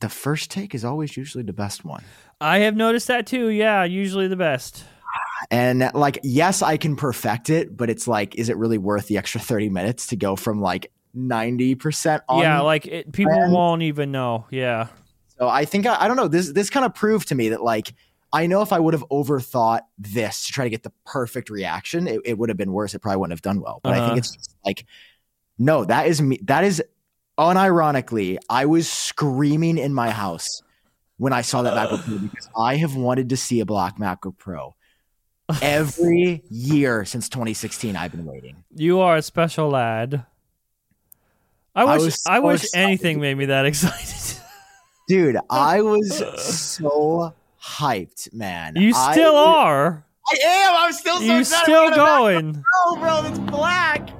[0.00, 2.04] the first take is always usually the best one.
[2.40, 3.48] I have noticed that too.
[3.48, 4.84] Yeah, usually the best.
[5.50, 9.18] And like, yes, I can perfect it, but it's like, is it really worth the
[9.18, 12.42] extra thirty minutes to go from like ninety percent on?
[12.42, 14.46] yeah, like it, people won't even know.
[14.50, 14.88] Yeah.
[15.38, 16.28] So I think I, I don't know.
[16.28, 17.94] This this kind of proved to me that like
[18.32, 22.06] I know if I would have overthought this to try to get the perfect reaction,
[22.06, 22.94] it, it would have been worse.
[22.94, 23.80] It probably wouldn't have done well.
[23.82, 24.06] But I Uh-huh.
[24.06, 24.84] think it's just like
[25.58, 26.38] no, that is me.
[26.44, 26.82] That is
[27.38, 30.62] unironically, I was screaming in my house
[31.18, 34.38] when I saw that MacBook Pro because I have wanted to see a black MacBook
[34.38, 34.74] Pro
[35.62, 37.96] every year since 2016.
[37.96, 38.64] I've been waiting.
[38.74, 40.26] You are a special lad.
[41.74, 42.84] I I wish I, so wish excited.
[42.86, 44.37] anything made me that excited.
[45.08, 48.76] Dude, I was so hyped, man.
[48.76, 50.04] you I- still are.
[50.30, 50.74] I am.
[50.76, 51.62] I'm still so You excited.
[51.64, 52.62] still going.
[52.84, 53.22] Pro, bro.
[53.22, 54.10] That's black.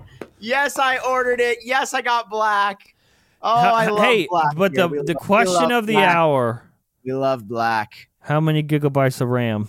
[0.40, 1.58] Yes, I ordered it.
[1.62, 2.94] Yes, I got black.
[3.42, 4.56] Oh, I love hey, black.
[4.56, 6.16] but Yeah, the the love- question of the black.
[6.16, 6.62] hour:
[7.04, 8.08] We love black.
[8.20, 9.68] How many gigabytes of RAM?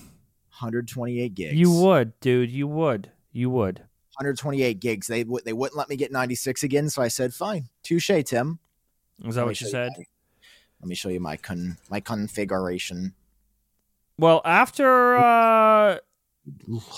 [0.59, 1.55] 128 gigs.
[1.55, 2.49] You would, dude.
[2.51, 3.11] You would.
[3.33, 3.79] You would.
[4.17, 5.07] 128 gigs.
[5.07, 8.59] They w- they wouldn't let me get 96 again, so I said, "Fine, touche, Tim."
[9.25, 9.91] Is that what you said?
[9.97, 10.03] my-
[10.81, 13.13] let me show you my con my configuration.
[14.17, 15.97] Well, after uh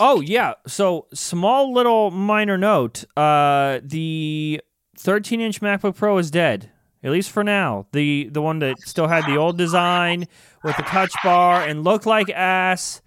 [0.00, 3.04] Oh yeah, so small little minor note.
[3.16, 4.60] Uh the
[4.98, 6.70] 13 inch MacBook Pro is dead.
[7.04, 7.86] At least for now.
[7.92, 10.26] The the one that still had the old design
[10.62, 13.02] with the touch bar and looked like ass.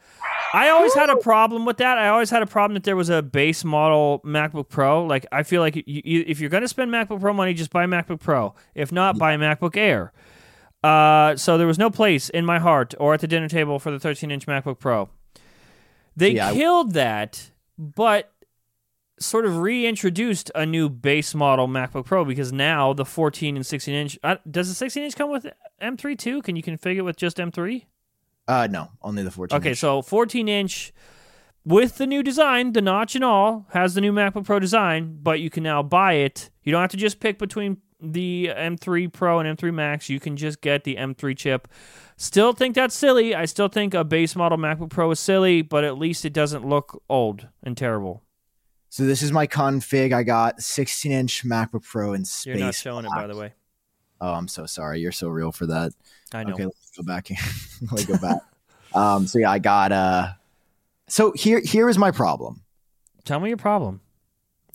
[0.53, 1.97] I always had a problem with that.
[1.97, 5.05] I always had a problem that there was a base model MacBook Pro.
[5.05, 7.71] Like I feel like you, you, if you're going to spend MacBook Pro money, just
[7.71, 8.53] buy MacBook Pro.
[8.73, 10.13] If not, buy MacBook Air.
[10.85, 13.91] Uh, so there was no place in my heart or at the dinner table for
[13.91, 15.09] the 13 inch MacBook Pro.
[16.15, 18.31] They Yeah, I- killed that, but
[19.19, 23.93] sort of reintroduced a new base model MacBook Pro because now the 14 and 16
[23.95, 25.47] inch uh, does the 16 inch come with
[25.81, 26.41] M3 too?
[26.41, 27.85] Can you configure it with just M3?
[28.47, 29.57] Uh, no, only the 14.
[29.57, 29.79] Okay, inch.
[29.79, 30.93] so 14 inch
[31.65, 35.39] with the new design, the notch and all, has the new MacBook Pro design, but
[35.39, 36.51] you can now buy it.
[36.61, 40.10] You don't have to just pick between the M3 Pro and M3 Max.
[40.10, 41.67] You can just get the M3 chip.
[42.17, 43.36] Still think that's silly.
[43.36, 46.67] I still think a base model MacBook Pro is silly, but at least it doesn't
[46.67, 48.23] look old and terrible.
[48.89, 50.13] So this is my config.
[50.13, 52.45] I got 16 inch MacBook Pro in space.
[52.45, 53.53] You're not showing it, by the way.
[54.21, 55.01] Oh, I'm so sorry.
[55.01, 55.91] You're so real for that.
[56.34, 56.53] I know.
[56.53, 57.29] Okay, let's go back.
[57.91, 58.41] let's go back.
[58.93, 60.27] um, so yeah, I got uh.
[61.08, 62.63] So here, here is my problem.
[63.25, 64.01] Tell me your problem.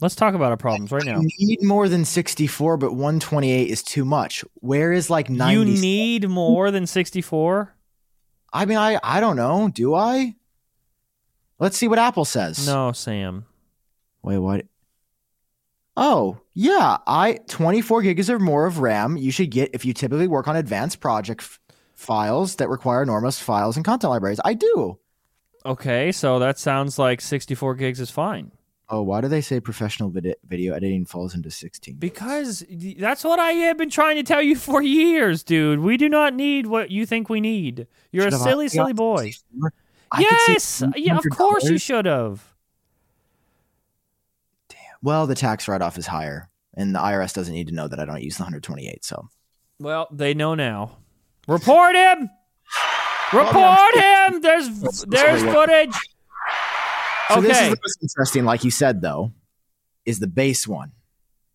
[0.01, 1.21] Let's talk about our problems right now.
[1.21, 4.43] You need more than 64, but 128 is too much.
[4.55, 5.53] Where is like 90?
[5.71, 7.75] You need more than 64?
[8.51, 9.69] I mean, I I don't know.
[9.71, 10.35] Do I?
[11.59, 12.65] Let's see what Apple says.
[12.65, 13.45] No, Sam.
[14.23, 14.65] Wait, what?
[15.95, 16.97] Oh, yeah.
[17.05, 20.55] I 24 gigs or more of RAM you should get if you typically work on
[20.55, 21.59] advanced project f-
[21.93, 24.39] files that require enormous files and content libraries.
[24.43, 24.97] I do.
[25.63, 28.51] Okay, so that sounds like 64 gigs is fine.
[28.93, 31.95] Oh, why do they say professional vid- video editing falls into 16?
[31.95, 32.65] Because
[32.99, 35.79] that's what I have been trying to tell you for years, dude.
[35.79, 37.87] We do not need what you think we need.
[38.11, 39.31] You're a Should have silly, silly boy.
[40.19, 42.43] Yes, yeah, of course you should have.
[44.67, 44.77] Damn.
[45.01, 47.97] Well, the tax write off is higher, and the IRS doesn't need to know that
[47.97, 49.05] I don't use the 128.
[49.05, 49.29] So
[49.79, 50.97] Well, they know now.
[51.47, 52.29] Report him.
[53.31, 54.41] Report him.
[54.41, 54.69] There's
[55.07, 55.95] there's footage.
[57.35, 59.31] So this is the most interesting, like you said, though,
[60.05, 60.91] is the base one.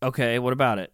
[0.03, 0.93] Okay, what about it?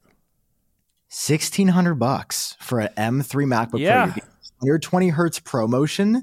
[1.09, 3.95] Sixteen hundred bucks for an M3 MacBook Yeah.
[3.95, 4.05] Pro.
[4.05, 6.23] You're getting 120 hertz ProMotion,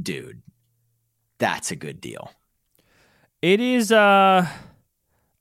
[0.00, 0.42] dude.
[1.38, 2.30] That's a good deal.
[3.40, 4.46] It is uh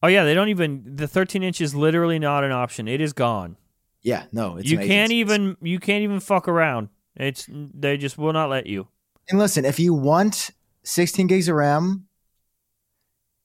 [0.01, 2.87] Oh yeah, they don't even the 13 inch is literally not an option.
[2.87, 3.57] It is gone.
[4.01, 4.89] Yeah, no, it's you amazing.
[4.91, 6.87] can't even you can't even fuck around.
[7.17, 8.87] It's they just will not let you.
[9.29, 10.51] And listen, if you want
[10.83, 12.07] 16 gigs of RAM,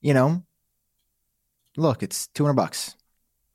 [0.04, 0.42] you know,
[1.76, 2.94] look, it's 200 bucks,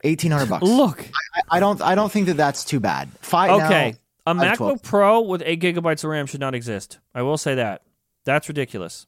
[0.04, 0.64] 1800 bucks.
[0.64, 1.06] Look.
[1.48, 3.08] I, I don't, I don't think that that's too bad.
[3.22, 3.52] Five.
[3.52, 3.96] Okay.
[4.26, 4.80] A I have 12.
[4.80, 7.00] MacBook Pro with 8 gigabytes of RAM should not exist.
[7.16, 7.84] I will say that.
[8.26, 9.06] That's ridiculous.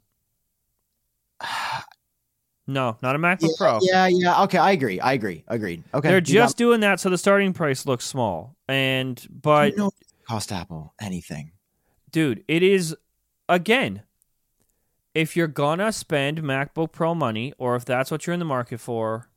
[2.68, 3.80] No, not a MacBook Yeah, Pro.
[3.82, 4.44] yeah, yeah.
[4.44, 5.00] Okay, I agree.
[5.00, 5.44] I agree.
[5.48, 5.84] Agreed.
[5.94, 8.56] Okay, They're just doing that so the starting price looks small.
[8.68, 9.92] And but you know,
[10.28, 11.52] cost Apple anything.
[12.12, 12.96] dude, it is
[13.50, 14.04] again.
[15.14, 18.80] If you're gonna spend MacBook Pro money, or if that's what you're in the market
[18.80, 19.28] for,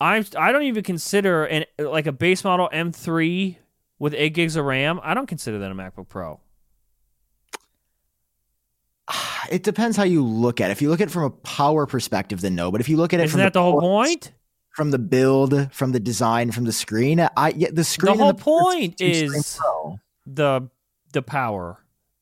[0.00, 3.56] I'm I don't even consider an like a base model M3
[3.98, 5.00] with eight gigs of RAM.
[5.02, 6.40] I don't consider that a MacBook Pro.
[9.48, 10.72] It depends how you look at it.
[10.72, 12.72] If you look at it from a power perspective, then no.
[12.72, 14.32] But if you look at it Isn't from that the whole point?
[14.70, 18.16] From the build, from the design, from the screen, I yeah, the screen.
[18.16, 19.60] The whole ports point is-
[20.26, 20.68] The
[21.12, 21.78] the power.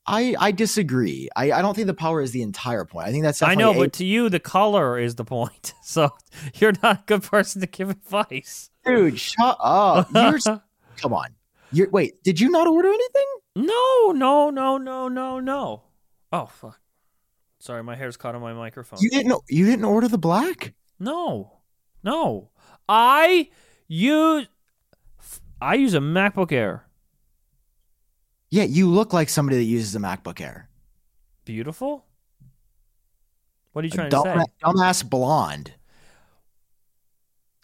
[0.06, 1.28] I I disagree.
[1.34, 3.08] I, I don't think the power is the entire point.
[3.08, 5.72] I think that's I know, a- but to you, the color is the point.
[5.84, 6.10] So
[6.54, 8.70] you're not a good person to give advice.
[8.86, 10.08] dude, shut up.
[10.14, 10.38] You're
[10.96, 11.28] come on.
[11.72, 12.22] You're wait.
[12.22, 13.26] Did you not order anything?
[13.56, 15.82] No, no, no, no, no, no.
[16.32, 16.80] Oh fuck.
[17.60, 18.98] Sorry, my hair's caught on my microphone.
[19.02, 19.40] You didn't.
[19.48, 20.72] You didn't order the black.
[20.98, 21.60] no,
[22.02, 22.50] no.
[22.88, 23.48] I
[23.88, 24.46] use
[25.60, 26.86] I use a MacBook Air.
[28.54, 30.68] Yeah, you look like somebody that uses a MacBook Air.
[31.44, 32.04] Beautiful.
[33.72, 34.46] What are you trying dumb, to say?
[34.62, 35.74] dumbass blonde.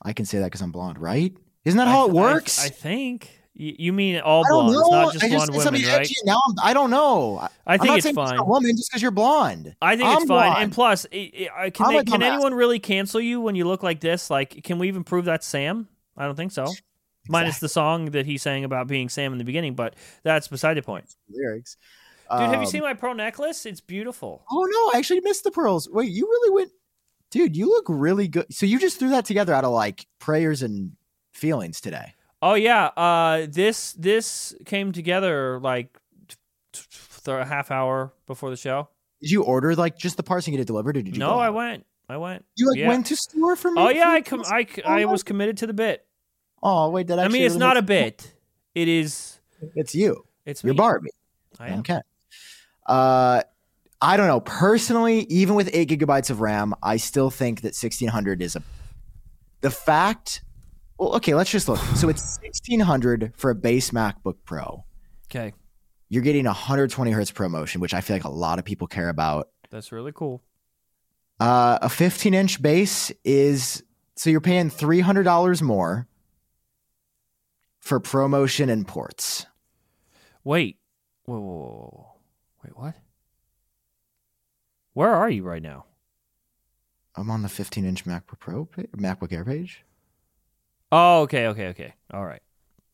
[0.03, 1.33] I can say that because I'm blonde, right?
[1.65, 2.61] Isn't that how I- it works?
[2.61, 4.91] I, I think you mean all blondes, know.
[4.91, 5.85] not just I blonde women, right?
[5.85, 6.17] edgy.
[6.25, 7.47] Now I'm, I don't know.
[7.69, 8.39] I, think not it's you're fine.
[8.39, 9.77] a woman just because you're blonde.
[9.81, 10.51] I think I'm it's fine.
[10.51, 10.63] blonde.
[10.65, 13.85] And plus, i i uh, can, they, can anyone really cancel you when you look
[13.85, 14.29] like this?
[14.29, 15.87] Like, can we even prove that's Sam?
[16.17, 16.67] I don't think so.
[17.29, 20.75] Minus the song that he sang about being Sam in the beginning, but that's beside
[20.75, 21.05] the point.
[21.29, 21.77] lyrics.
[22.31, 23.67] Dude, have you Um, seen my pearl necklace?
[23.67, 24.45] It's beautiful.
[24.51, 25.89] Oh no, I actually missed the pearls.
[25.91, 26.71] Wait, you really went,
[27.31, 27.57] dude.
[27.57, 28.47] You look really good.
[28.55, 30.93] So you just threw that together out of like prayers and
[31.35, 32.15] feelings today.
[32.41, 36.37] Oh yeah, uh, this this came together like t-
[36.73, 36.83] t-
[37.25, 38.89] t- a half hour before the show.
[39.21, 41.19] Did you order like just the parts and get it delivered, or did you?
[41.21, 41.85] No, go I went.
[42.09, 42.45] I went.
[42.57, 42.89] You like Yeah.
[42.89, 43.81] went to store for me?
[43.83, 46.07] Oh yeah, for- I com- I, c- I was committed to the bit.
[46.63, 47.25] Oh wait, did I?
[47.25, 48.33] I mean, it's not a bit.
[48.75, 49.41] It is.
[49.75, 50.25] It's you.
[50.45, 50.79] It's You're me.
[50.79, 51.11] Barbie.
[51.59, 51.81] I am.
[51.81, 52.01] Okay.
[52.87, 53.43] Uh,
[54.01, 54.41] I don't know.
[54.41, 58.63] Personally, even with eight gigabytes of RAM, I still think that 1600 is a.
[59.61, 60.43] The fact.
[60.99, 61.79] Well, okay, let's just look.
[61.97, 64.85] So it's 1600 for a base MacBook Pro.
[65.31, 65.55] Okay,
[66.09, 69.49] You're getting 120 hertz ProMotion, which I feel like a lot of people care about.
[69.71, 70.43] that's really cool.
[71.39, 73.83] Uh, a 15 inch base is
[74.17, 76.07] so you're paying $300 more
[77.81, 79.47] for ProMotion and ports.
[80.45, 80.79] Wait.
[81.25, 82.07] Whoa, whoa, whoa.
[82.65, 82.95] Wait, what?
[84.93, 85.87] Where are you right now?
[87.17, 88.67] I'm on the 15 inch MacBook Pro,
[88.97, 89.85] MacBook Air page.
[90.93, 91.95] Oh, okay, okay, okay.
[92.13, 92.43] All right.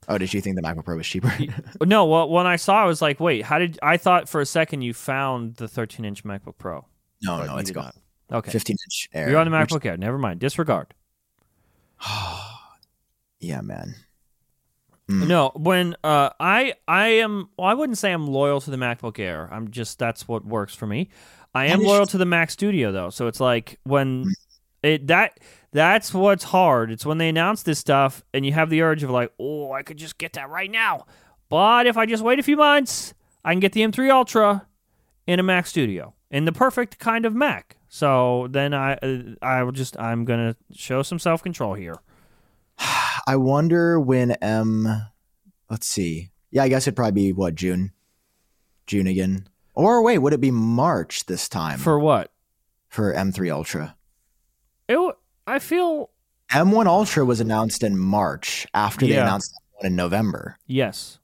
[0.09, 1.33] Oh, did you think the MacBook Pro was cheaper?
[1.85, 4.41] No, well, when I saw, it, I was like, wait, how did I thought for
[4.41, 6.87] a second you found the 13 inch MacBook Pro?
[7.23, 7.93] no, no, it's gone.
[8.31, 8.39] not.
[8.39, 9.31] Okay, 15 inch Air.
[9.31, 9.97] you're on the MacBook Air.
[9.97, 10.41] Never mind.
[10.41, 10.95] Disregard.
[13.41, 13.95] yeah, man.
[15.11, 15.29] Mm.
[15.29, 19.19] No, when uh, I I am, well, I wouldn't say I'm loyal to the MacBook
[19.19, 19.49] Air.
[19.53, 21.11] I'm just that's what works for me.
[21.55, 24.27] I am loyal to the Mac Studio though, so it's like when
[24.83, 25.39] it that
[25.73, 26.91] that's what's hard.
[26.91, 29.83] It's when they announce this stuff and you have the urge of like, oh, I
[29.83, 31.07] could just get that right now.
[31.49, 33.15] But if I just wait a few months,
[33.45, 34.67] I can get the M3 Ultra
[35.27, 37.77] in a Mac Studio in the perfect kind of Mac.
[37.89, 41.97] So then I uh, I will just I'm gonna show some self control here.
[43.27, 45.03] I wonder when M.
[45.71, 46.31] Let's see.
[46.51, 47.93] Yeah, I guess it'd probably be what June,
[48.87, 49.49] June again.
[49.75, 52.33] Or wait, would it be March this time For what?
[52.89, 53.97] for M3 Ultra?
[54.89, 55.15] It,
[55.47, 56.11] I feel
[56.51, 59.23] M1 Ultra was announced in March after they Yeah.
[59.25, 60.57] announced one in November.
[60.67, 61.19] yes.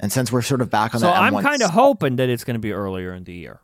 [0.00, 2.42] And since we're sort of back on So the I'm kind of hoping that it's
[2.42, 3.60] going to be earlier in the year.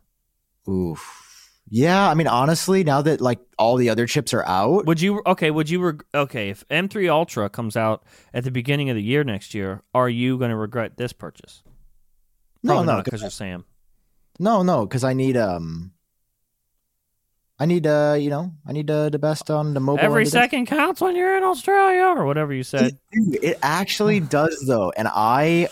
[0.69, 1.30] Oof.
[1.73, 5.23] Yeah, I mean, honestly, now that like all the other chips are out, Would you
[5.25, 5.53] okay?
[5.53, 8.03] Would you reg- okay if M3 Ultra comes out
[8.35, 9.83] at the beginning of the year next year?
[9.95, 11.63] Are you going to regret this purchase?
[12.65, 13.65] no, Probably no, not because you're Sam.
[14.41, 15.93] no, no, because I need um,
[17.61, 20.01] I need uh, you know, I need uh, the best on the mobile.
[20.05, 22.99] Every end of the- second counts when you're in Australia or whatever you said.
[23.13, 25.69] Dude, it actually does though, and I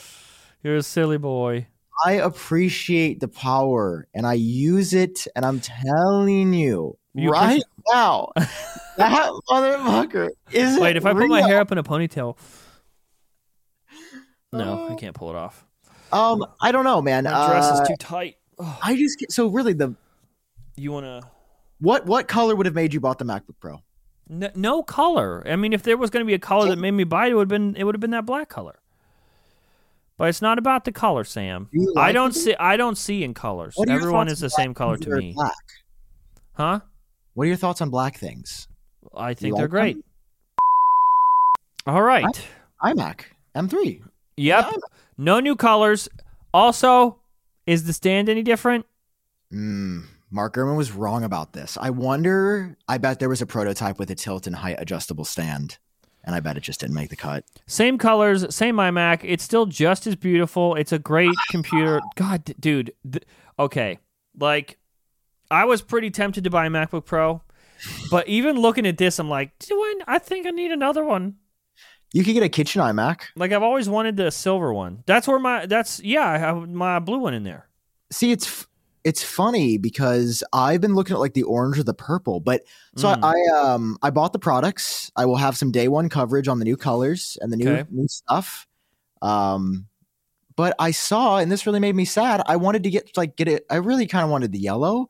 [0.63, 1.67] You're a silly boy.
[2.05, 8.31] I appreciate the power, and I use it, and I'm telling you, You right now,
[8.97, 10.79] that motherfucker is.
[10.79, 12.37] Wait, if I put my hair up in a ponytail.
[14.53, 15.67] No, I can't pull it off.
[16.13, 17.25] um, I don't know, man.
[17.25, 18.37] My dress Uh, is too tight.
[18.59, 18.77] Ugh.
[18.83, 19.95] I just get, so really the
[20.77, 21.29] You want to?
[21.81, 23.83] what what color would have made you bought the MacBook Pro?
[24.29, 25.43] No, no color.
[25.47, 27.31] I mean, if there was going to be a color that made me buy it,
[27.31, 28.79] it would have been it would have been that black color.
[30.19, 31.69] But it's not about the color, Sam.
[31.73, 32.55] Do you I don't see.
[32.57, 33.75] I don't see in colors.
[33.77, 35.53] What are your Everyone is the same color to me, Black?
[36.55, 36.81] huh?
[37.35, 38.67] What are your thoughts on black things?
[39.17, 39.95] I think like they're great.
[39.95, 40.05] them?
[41.87, 42.27] All right.
[42.83, 43.21] iMac
[43.57, 44.03] M3.
[44.37, 44.67] Yep.
[45.17, 46.09] No new colors.
[46.53, 47.19] Also,
[47.67, 48.87] is the stand any different?
[49.53, 51.79] Mm, Mark Gurman was wrong about this.
[51.81, 52.77] I wonder.
[52.89, 55.79] I bet there was a prototype with a tilt and height adjustable stand,
[56.29, 57.43] and I bet it just didn't make the cut.
[57.67, 59.21] Same colors, same iMac.
[59.25, 60.75] It's still just as beautiful.
[60.75, 62.03] It's a great computer.
[62.17, 62.93] God, dude.
[63.11, 63.25] Th-
[63.59, 63.99] okay.
[64.39, 64.77] Like,
[65.51, 67.41] I was pretty tempted to buy a MacBook Pro,
[68.11, 71.37] but even looking at this, I'm like, do I, I think I need another one.
[72.13, 73.23] You could get a kitchen iMac.
[73.35, 75.05] Like, I've always wanted the silver one.
[75.07, 77.69] That's where my, that's, yeah, I have my blue one in there.
[78.13, 78.67] See, it's
[79.05, 82.63] it's funny because I've been looking at like the orange or the purple, but
[82.97, 83.19] so Mm.
[83.23, 85.11] I, I um I bought the products.
[85.17, 87.85] I will have some day one coverage on the new colors and the new Okay.
[87.91, 88.67] new stuff.
[89.23, 89.87] Um,
[90.57, 92.43] but I saw, and this really made me sad.
[92.47, 93.65] I wanted to get like get it.
[93.71, 95.09] I really kind of wanted the yellow,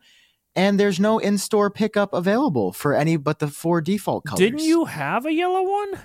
[0.55, 4.38] and there's no in store pickup available for any but the four default colors.
[4.38, 5.98] Didn't you have a yellow one?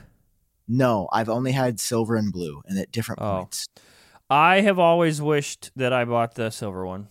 [0.68, 3.40] No, I've only had silver and blue, and at different Oh.
[3.40, 3.68] points.
[4.30, 7.10] I have always wished that I bought the silver one.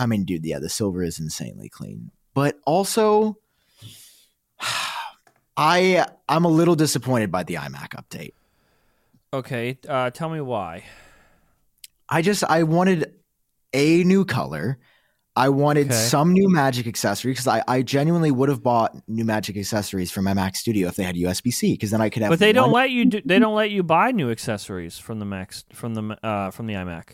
[0.00, 2.10] I mean, dude, yeah, the silver is insanely clean.
[2.32, 3.36] But also
[5.56, 8.32] I I'm a little disappointed by the iMac update.
[9.32, 10.84] Okay, uh, tell me why.
[12.08, 13.12] I just I wanted
[13.74, 14.78] a new color.
[15.36, 15.94] I wanted Okay.
[15.94, 20.22] some new magic accessories because I, I genuinely would have bought new magic accessories for
[20.22, 22.30] my Mac Studio if they had USB C because then I could have.
[22.30, 23.04] But they don't let you.
[23.04, 26.66] Do, they don't let you buy new accessories from the Max from the uh, from
[26.66, 27.10] the iMac.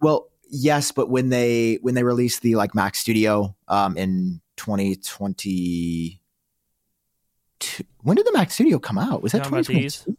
[0.00, 6.20] Well, yes, but when they when they released the like Mac Studio um in 2020
[8.02, 9.22] when did the Mac Studio come out?
[9.22, 10.16] Was that Talking about 2022?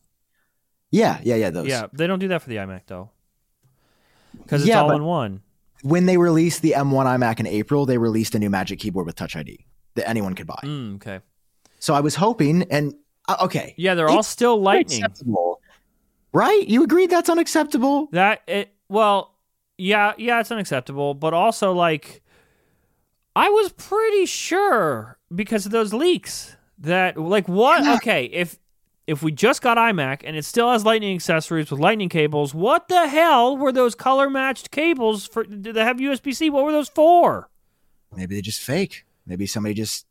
[0.91, 1.67] Yeah, yeah, yeah, those.
[1.67, 3.09] Yeah, they don't do that for the iMac though,
[4.37, 5.41] because it's Yeah, all in one.
[5.83, 9.15] When they released the M1 iMac in April, they released a new Magic Keyboard with
[9.15, 9.65] Touch ID.
[9.95, 10.59] that anyone could buy.
[10.63, 11.19] Mm, okay.
[11.79, 12.93] So I was hoping, and
[13.27, 15.03] uh, okay, Yeah, they're all still lightning.
[16.33, 16.67] right?
[16.67, 18.07] You agreed that's unacceptable.
[18.11, 19.30] That it well,
[19.81, 22.21] yeah, yeah, it's unacceptable, but also like
[23.35, 28.59] I was pretty sure because of those leaks that like what okay, if
[29.07, 32.87] if we just got iMac and it still has lightning accessories with lightning cables, what
[32.87, 36.49] the hell were those color matched cables for did they have USB-C?
[36.49, 37.49] What were those for?
[38.15, 39.05] Maybe they just fake.
[39.25, 40.05] Maybe somebody just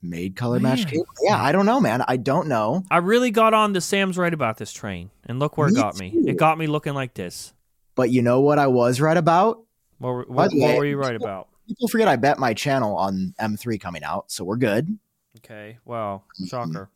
[0.00, 0.92] made color matched.
[1.22, 2.02] Yeah, I don't know, man.
[2.08, 2.82] I don't know.
[2.90, 5.80] I really got on the Sam's right about this train, and look where it Me
[5.80, 6.10] got me.
[6.10, 6.24] too.
[6.26, 7.52] It got me looking like this.
[7.94, 9.62] But you know what I was right about?
[9.98, 11.48] What, were- what, what way, were you right about?
[11.68, 14.98] People forget I bet my channel on M3 coming out, so we're good.
[15.38, 16.46] Okay, wow, Mm-hmm.
[16.46, 16.90] shocker.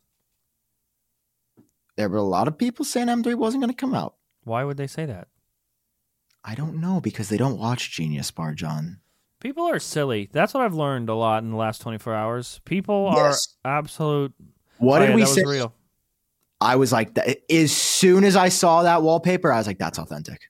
[1.95, 4.15] There were a lot of people saying M3 wasn't going to come out.
[4.43, 5.27] Why would they say that?
[6.43, 8.99] I don't know because they don't watch Genius Bar, Jon.
[9.39, 10.29] People are silly.
[10.31, 12.59] That's what I've learned a lot in the last 24 hours.
[12.65, 13.55] People Yes.
[13.65, 14.33] are absolute.
[14.77, 15.43] What Oh, did yeah, we say?
[15.45, 15.73] Real.
[16.61, 19.99] I was like, that- as soon as I saw that wallpaper, I was like, that's
[19.99, 20.41] authentic.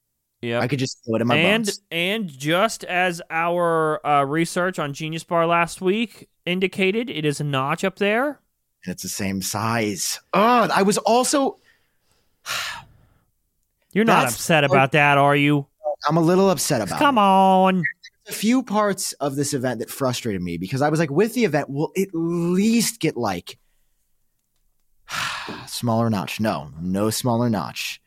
[0.41, 0.59] Yeah.
[0.59, 1.81] I could just feel it in my and bones.
[1.91, 7.43] and just as our uh, research on Genius Bar last week indicated, it is a
[7.43, 8.39] notch up there.
[8.85, 10.19] And it's the same size.
[10.33, 11.57] Oh, I was also,
[13.93, 15.65] You're not That's- upset about that, are you?
[16.07, 17.21] I'm a little upset about Come it.
[17.21, 17.83] on.
[18.29, 21.43] a few parts of this event that frustrated me because I was like, with the
[21.45, 23.57] event, we'll at least get like
[25.67, 26.39] smaller notch.
[26.39, 27.99] No, no smaller notch.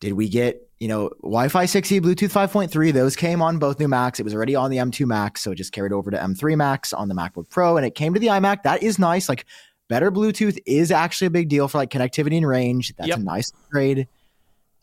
[0.00, 2.92] Did we get, you know, Wi Fi 6E, Bluetooth 5.3?
[2.92, 4.20] Those came on both new Macs.
[4.20, 6.92] It was already on the M2 Max, so it just carried over to M3 Max
[6.92, 8.62] on the MacBook Pro, and it came to the iMac.
[8.62, 9.28] That is nice.
[9.28, 9.44] Like,
[9.88, 12.94] better Bluetooth is actually a big deal for like connectivity and range.
[12.96, 13.18] That's Yep.
[13.18, 14.06] a nice upgrade.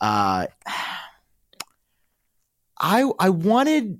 [0.00, 0.46] Uh,
[2.78, 3.98] I I wanted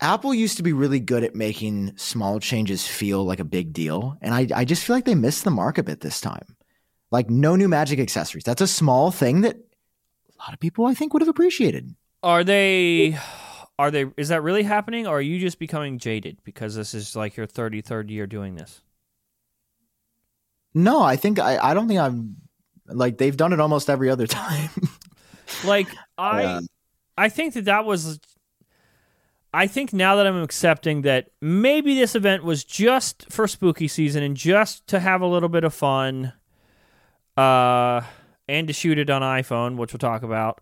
[0.00, 4.18] Apple used to be really good at making small changes feel like a big deal.
[4.20, 6.53] And I, I just feel like they missed the mark a bit this time.
[7.14, 8.42] Like, no new magic accessories.
[8.42, 11.94] That's a small thing that a lot of people, I think, would have appreciated.
[12.24, 13.16] Are they?
[13.78, 14.06] Are they?
[14.16, 17.46] Is that really happening, or are you just becoming jaded because this is like your
[17.46, 18.80] 33rd year doing this?
[20.74, 22.36] No, I think, I, I don't think I'm
[22.88, 24.70] like, they've done it almost every other time.
[25.64, 25.86] Like
[26.18, 26.60] I, Yeah.
[27.16, 28.18] I think that that was.
[29.52, 34.24] I think now that I'm accepting that maybe this event was just for spooky season
[34.24, 36.32] and just to have a little bit of fun,
[37.36, 38.02] uh,
[38.48, 40.60] and to shoot it on iPhone, which we'll talk about.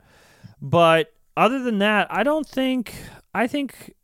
[0.61, 2.95] But other than that, I don't think.
[3.35, 3.95] I think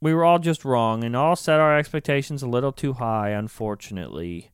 [0.00, 4.50] we were all just wrong and all set our expectations a little too high, unfortunately.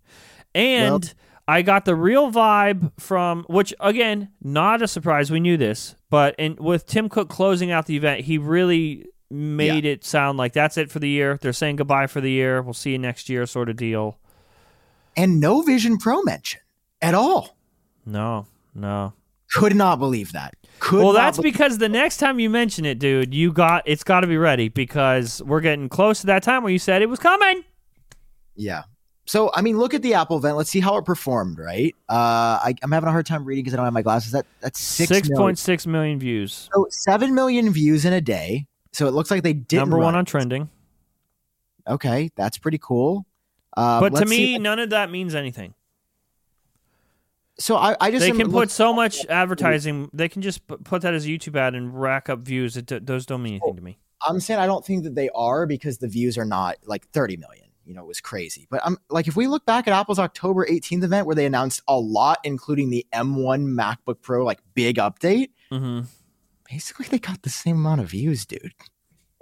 [0.54, 1.12] And
[1.46, 6.34] I got the real vibe from which again, not a surprise, we knew this, but
[6.38, 10.76] and with Tim Cook closing out the event, he really made it sound like that's
[10.76, 11.38] it for the year.
[11.40, 12.62] They're saying goodbye for the year.
[12.62, 14.18] We'll see you next year sort of deal.
[15.16, 16.60] and no Vision Pro mention
[17.02, 17.56] at all.
[18.06, 18.46] No.
[18.74, 19.12] No.
[19.54, 20.54] Could not believe that.
[20.78, 24.04] Could well, that's be- because the next time you mention it, dude, you got it's
[24.04, 27.08] got to be ready because we're getting close to that time where you said it
[27.08, 27.64] was coming.
[28.54, 28.84] Yeah.
[29.26, 30.56] So, I mean, look at the Apple event.
[30.56, 31.94] Let's see how it performed, right?
[32.08, 34.32] Uh, I, I'm having a hard time reading because I don't have my glasses.
[34.32, 36.68] That That's six point six million views.
[36.74, 38.66] So, 7 million views in a day.
[38.92, 40.68] So, it looks like they did Number one on trending.
[41.86, 43.24] Okay, that's pretty cool.
[43.76, 45.74] Uh, but to me, none of that means anything.
[47.60, 50.10] So I, I just They can put so much advertising.
[50.12, 52.76] They can just put that as a YouTube ad and rack up views.
[52.76, 53.98] It, d- those don't mean anything to me.
[54.26, 57.36] I'm saying I don't think that they are because the views are not like 30
[57.36, 57.66] million.
[57.84, 58.66] You know, it was crazy.
[58.70, 61.82] But I'm like, if we look back at Apple's October 18th event where they announced
[61.88, 66.02] a lot, including the M1 MacBook Pro, like big update, mm-hmm.
[66.70, 68.74] basically they got the same amount of views, dude.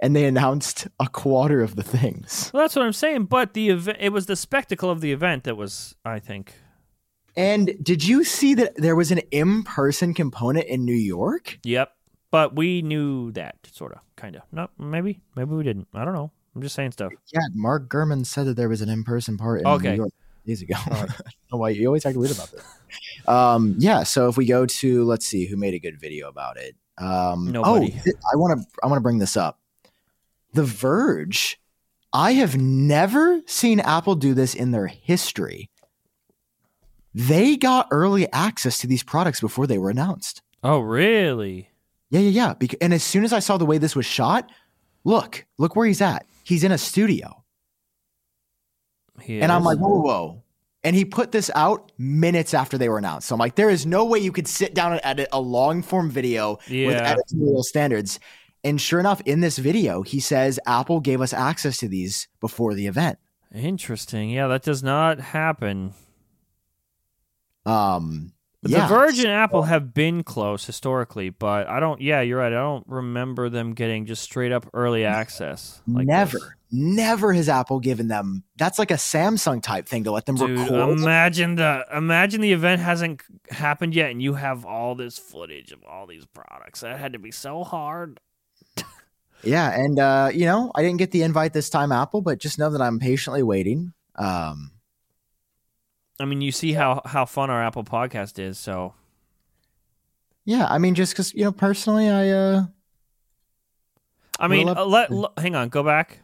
[0.01, 2.51] And they announced a quarter of the things.
[2.53, 3.25] Well, that's what I'm saying.
[3.25, 6.53] But the event, it was the spectacle of the event that was, I think.
[7.35, 11.59] And did you see that there was an in person component in New York?
[11.63, 11.91] Yep.
[12.31, 14.43] But we knew that, sort of, kind of.
[14.51, 15.87] No, maybe, maybe we didn't.
[15.93, 16.31] I don't know.
[16.55, 17.11] I'm just saying stuff.
[17.33, 19.91] Yeah, Mark Gurman said that there was an in person part in Okay.
[19.91, 20.11] New York
[20.45, 20.75] days ago.
[21.51, 22.63] I why you always act weird about this.
[23.27, 26.57] Um, yeah, so if we go to let's see who made a good video about
[26.57, 26.75] it.
[26.97, 27.95] Um, Nobody.
[27.95, 29.59] Oh, I want to I want to bring this up.
[30.53, 31.59] The Verge.
[32.11, 35.69] I have never seen Apple do this in their history.
[37.13, 40.41] They got early access to these products before they were announced.
[40.63, 41.69] Oh, really?
[42.09, 42.67] Yeah, yeah, yeah.
[42.81, 44.49] And as soon as I saw the way this was shot,
[45.03, 46.25] look, look where he's at.
[46.43, 47.43] He's in a studio.
[49.21, 50.43] He And I'm like, whoa, whoa, whoa.
[50.83, 53.27] And he put this out minutes after they were announced.
[53.27, 55.81] So I'm like, there is no way you could sit down and edit a long
[55.81, 58.19] form video with editorial standards.
[58.63, 62.73] And sure enough, in this video, he says Apple gave us access to these before
[62.73, 63.19] the event.
[63.53, 64.29] Interesting.
[64.29, 65.93] Yeah, that does not happen.
[67.69, 68.87] Um, The yeah.
[68.89, 72.01] Verge and Apple have been close historically, but I don't.
[72.01, 72.51] Yeah, you're right.
[72.51, 75.81] I don't remember them getting just straight up early access.
[75.87, 76.49] Like never, this.
[76.71, 78.43] never has Apple given them.
[78.57, 80.99] That's like a Samsung type thing to let them Dude, record.
[80.99, 85.81] imagine the imagine the event hasn't happened yet, and you have all this footage of
[85.85, 86.81] all these products.
[86.81, 88.19] That had to be so hard.
[89.41, 92.59] Yeah, and uh, you know, I didn't get the invite this time, Apple, but just
[92.59, 93.93] know that I'm patiently waiting.
[94.17, 94.71] Um,
[96.19, 98.57] I mean, you see how how fun our Apple podcast is.
[98.57, 98.93] So
[100.45, 102.63] yeah, I mean, just because you know, personally, I uh,
[104.39, 106.19] I mean, uh, let, l- hang on, go back.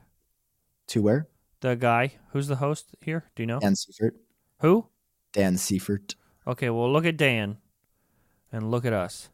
[0.88, 1.28] to where
[1.62, 3.26] The guy who's the host here.
[3.36, 4.16] Do you know Dan Seifert,
[4.60, 4.88] who?
[5.34, 6.16] Dan Seifert.
[6.48, 7.58] Okay, well, look at Dan,
[8.52, 9.30] and look at us.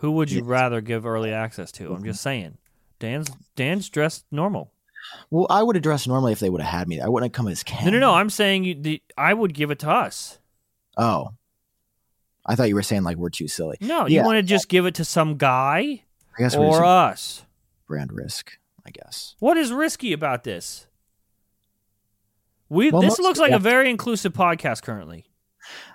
[0.00, 0.46] Who would you Yes.
[0.46, 1.94] rather give early access to?
[1.94, 2.58] I'm just saying.
[2.98, 4.72] Dan's Dan's dressed normal.
[5.30, 7.00] Well, I would have dressed normally if they would have had me.
[7.00, 7.84] I wouldn't have come as Ken.
[7.86, 8.14] No, no, no.
[8.14, 10.38] I'm saying you, the, I would give it to us.
[10.96, 11.30] Oh,
[12.44, 13.76] I thought you were saying like we're too silly.
[13.80, 16.04] No, you want to just give it to some guy
[16.38, 17.44] I guess or us.
[17.86, 18.58] brand risk.
[18.86, 19.34] I guess.
[19.40, 20.86] What is risky about this?
[22.68, 23.56] We Well, this looks like yeah.
[23.56, 25.26] a very inclusive podcast currently.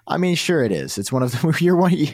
[0.06, 0.98] I mean, sure it is.
[0.98, 1.94] It's one of the you're one.
[1.94, 2.08] You,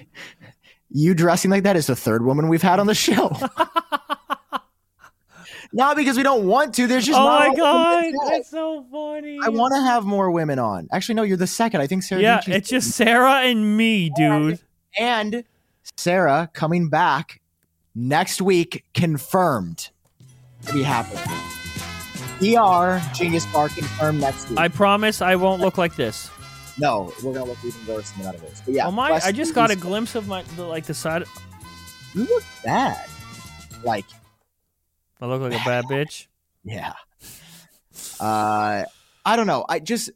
[0.89, 3.35] you dressing like that is the third woman we've had on the show.
[5.73, 6.87] Not because we don't want to.
[6.87, 8.31] There's just oh my a lot of god, women to do it.
[8.31, 9.39] that's so funny.
[9.43, 10.87] I want to have more women on.
[10.91, 11.81] Actually, no, you're the second.
[11.81, 12.21] I think Sarah.
[12.21, 14.59] Yeah, it's just Sarah and me, dude.
[14.97, 15.43] and
[15.97, 17.41] Sarah coming back
[17.95, 19.89] next week, confirmed
[20.67, 21.23] to be happening.
[22.39, 24.59] ER Genius Bar confirmed next week.
[24.59, 26.29] I promise I won't look like this.
[26.77, 28.37] no, we're gonna look even worse than the.
[28.65, 29.11] But yeah, oh my!
[29.11, 31.23] I just got a glimpse of my the, like the side.
[32.13, 33.07] You look bad.
[33.83, 34.05] Like
[35.21, 36.27] I look like a bad bitch.
[36.63, 36.93] Yeah.
[38.19, 38.83] Uh,
[39.25, 39.65] I don't know.
[39.67, 40.11] I just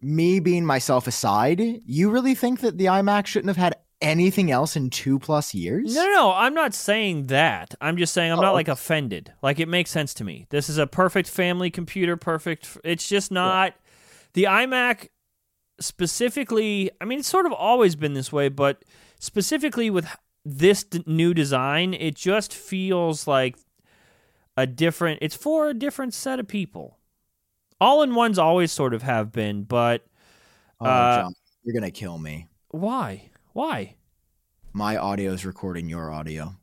[0.00, 4.76] me being myself aside, you really think that the iMac shouldn't have had anything else
[4.76, 5.94] in two plus years?
[5.94, 6.32] No, no, no.
[6.32, 7.74] I'm not saying that.
[7.82, 9.32] I'm just saying I'm Oh, not like offended.
[9.42, 10.46] Like it makes sense to me.
[10.50, 12.16] This is a perfect family computer.
[12.16, 12.78] Perfect.
[12.82, 13.74] It's just not
[14.32, 15.08] the iMac
[15.80, 16.90] specifically.
[17.00, 18.82] I mean, it's sort of always been this way, but
[19.18, 20.08] specifically with
[20.44, 23.56] this d- new design, it just feels like
[24.56, 25.18] a different.
[25.22, 26.98] It's for a different set of people.
[27.80, 30.06] All in ones always sort of have been, but
[30.82, 32.48] Oh, Uh, Jon, you're gonna kill me.
[32.70, 33.30] why?
[33.52, 33.96] Why?
[34.72, 36.54] My audio is recording your audio.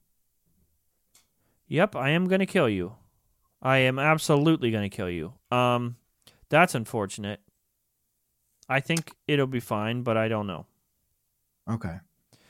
[1.67, 2.95] Yep, I am going to kill you.
[3.61, 5.33] I am absolutely going to kill you.
[5.51, 5.97] Um
[6.49, 7.41] that's unfortunate.
[8.69, 10.65] I think it'll be fine, but I don't know.
[11.69, 11.97] Okay.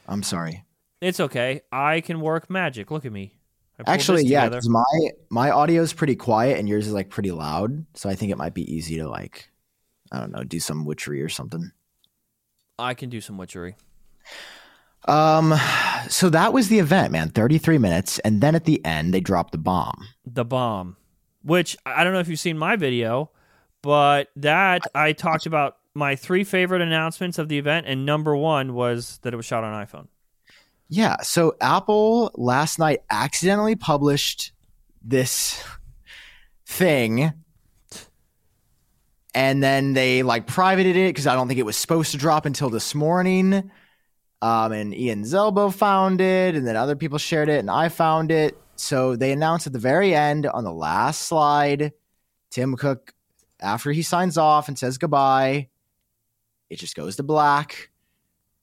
[0.08, 0.64] I'm sorry.
[1.02, 1.62] It's okay.
[1.72, 2.90] I can work magic.
[2.92, 3.34] Look at me.
[3.86, 4.58] Actually, yeah, together.
[4.58, 8.16] 'cause my my audio is pretty quiet and yours is like pretty loud, so I
[8.16, 9.52] think it might be easy to like,
[10.12, 11.72] I don't know, do some witchery or something.
[12.80, 13.76] I can do some witchery.
[15.08, 15.54] Um,
[16.10, 17.30] so that was the event, man.
[17.30, 20.08] Thirty three minutes, and then at the end they dropped the bomb.
[20.26, 20.98] The bomb,
[21.44, 23.30] which I don't know if you've seen my video,
[23.84, 28.74] but that I talked about my three favorite announcements of the event, and number one
[28.74, 30.08] was that it was shot on iPhone.
[30.90, 31.22] Yeah.
[31.22, 34.54] So Apple last night accidentally published
[35.04, 35.64] this
[36.66, 37.34] thing.
[39.34, 42.46] And then they like privated it because I don't think it was supposed to drop
[42.46, 43.70] until this morning.
[44.42, 48.32] Um, and Ian Zelbo found it, and then other people shared it, and I found
[48.32, 48.56] it.
[48.76, 51.92] So they announced at the very end on the last slide,
[52.52, 53.14] Tim Cook,
[53.60, 55.70] after he signs off and says goodbye,
[56.70, 57.90] it just goes to black,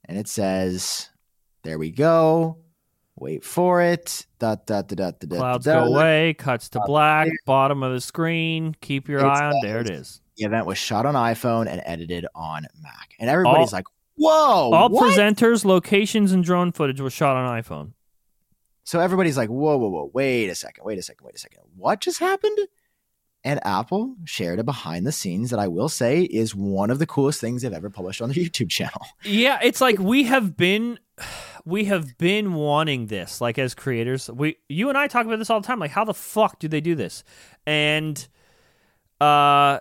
[0.04, 1.10] and it says,
[1.64, 2.58] "There we go."
[3.16, 4.26] Wait for it.
[4.40, 5.84] Da, da, da, da, da, da, Clouds da.
[5.84, 8.74] go away, cuts to black, bottom of the screen.
[8.80, 9.54] Keep your It's eye on.
[9.62, 10.20] There it is.
[10.36, 13.84] The event was shot on iPhone and edited on Mac, and everybody's All- like,
[14.16, 15.12] "Whoa!" All what?
[15.16, 17.92] presenters, locations, and drone footage was shot on iPhone.
[18.86, 21.60] So everybody's like, whoa, whoa, whoa, wait a second, wait a second, wait a second.
[21.74, 22.58] What just happened?
[23.42, 27.06] And Apple shared a behind the scenes that I will say is one of the
[27.06, 29.00] coolest things they've ever published on their YouTube channel.
[29.22, 30.98] Yeah, it's like we have been
[31.64, 34.30] we have been wanting this like as creators.
[34.30, 36.68] We you and I talk about this all the time like how the fuck do
[36.68, 37.24] they do this?
[37.66, 38.26] And
[39.20, 39.80] uh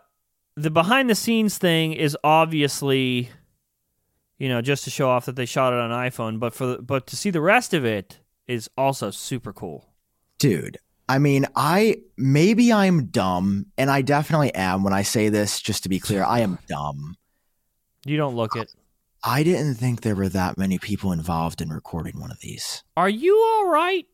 [0.55, 3.29] the behind the scenes thing is obviously
[4.37, 6.81] you know just to show off that they shot it on iPhone, but for the,
[6.81, 9.89] but to see the rest of it is also super cool.
[10.37, 10.77] Dude,
[11.07, 15.83] I mean, I maybe I'm dumb, and I definitely am when I say this, just
[15.83, 17.17] to be clear, I am dumb.
[18.05, 18.73] You don't look it.
[19.23, 22.83] I didn't think there were that many people involved in recording one of these.
[22.97, 24.05] Are you all right?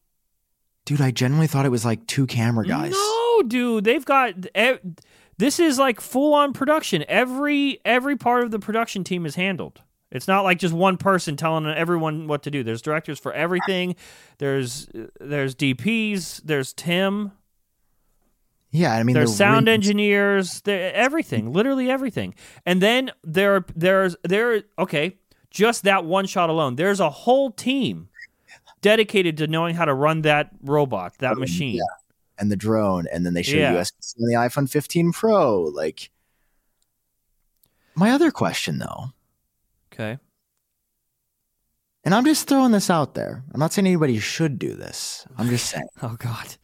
[0.86, 2.91] Dude, I genuinely thought it was like two camera guys.
[2.91, 4.34] No, dude, they've got.
[5.38, 7.05] This is like full on production.
[7.07, 9.82] Every every part of the production team is handled.
[10.12, 12.64] It's not like just one person telling everyone what to do.
[12.64, 13.95] There's directors for everything.
[14.39, 16.41] There's uh, there's DPs.
[16.43, 17.32] There's Tim.
[18.72, 20.61] Yeah, I mean, There's the sound engineers.
[20.67, 22.36] Everything, literally everything.
[22.65, 24.61] And then there there's there.
[24.78, 25.17] Okay,
[25.49, 26.76] just that one shot alone.
[26.76, 28.09] There's a whole team
[28.82, 31.76] dedicated to knowing how to run that robot, that Oh, machine.
[31.76, 31.82] yeah.
[32.38, 33.74] and the drone, and then they show Yeah.
[33.74, 35.63] USB on the iPhone 15 Pro.
[35.63, 36.09] Like,
[37.95, 39.07] my other question though,
[39.91, 40.20] Okay.
[42.05, 43.43] and I'm just throwing this out there.
[43.53, 45.26] I'm not saying anybody should do this.
[45.38, 46.55] I'm just saying, Oh God.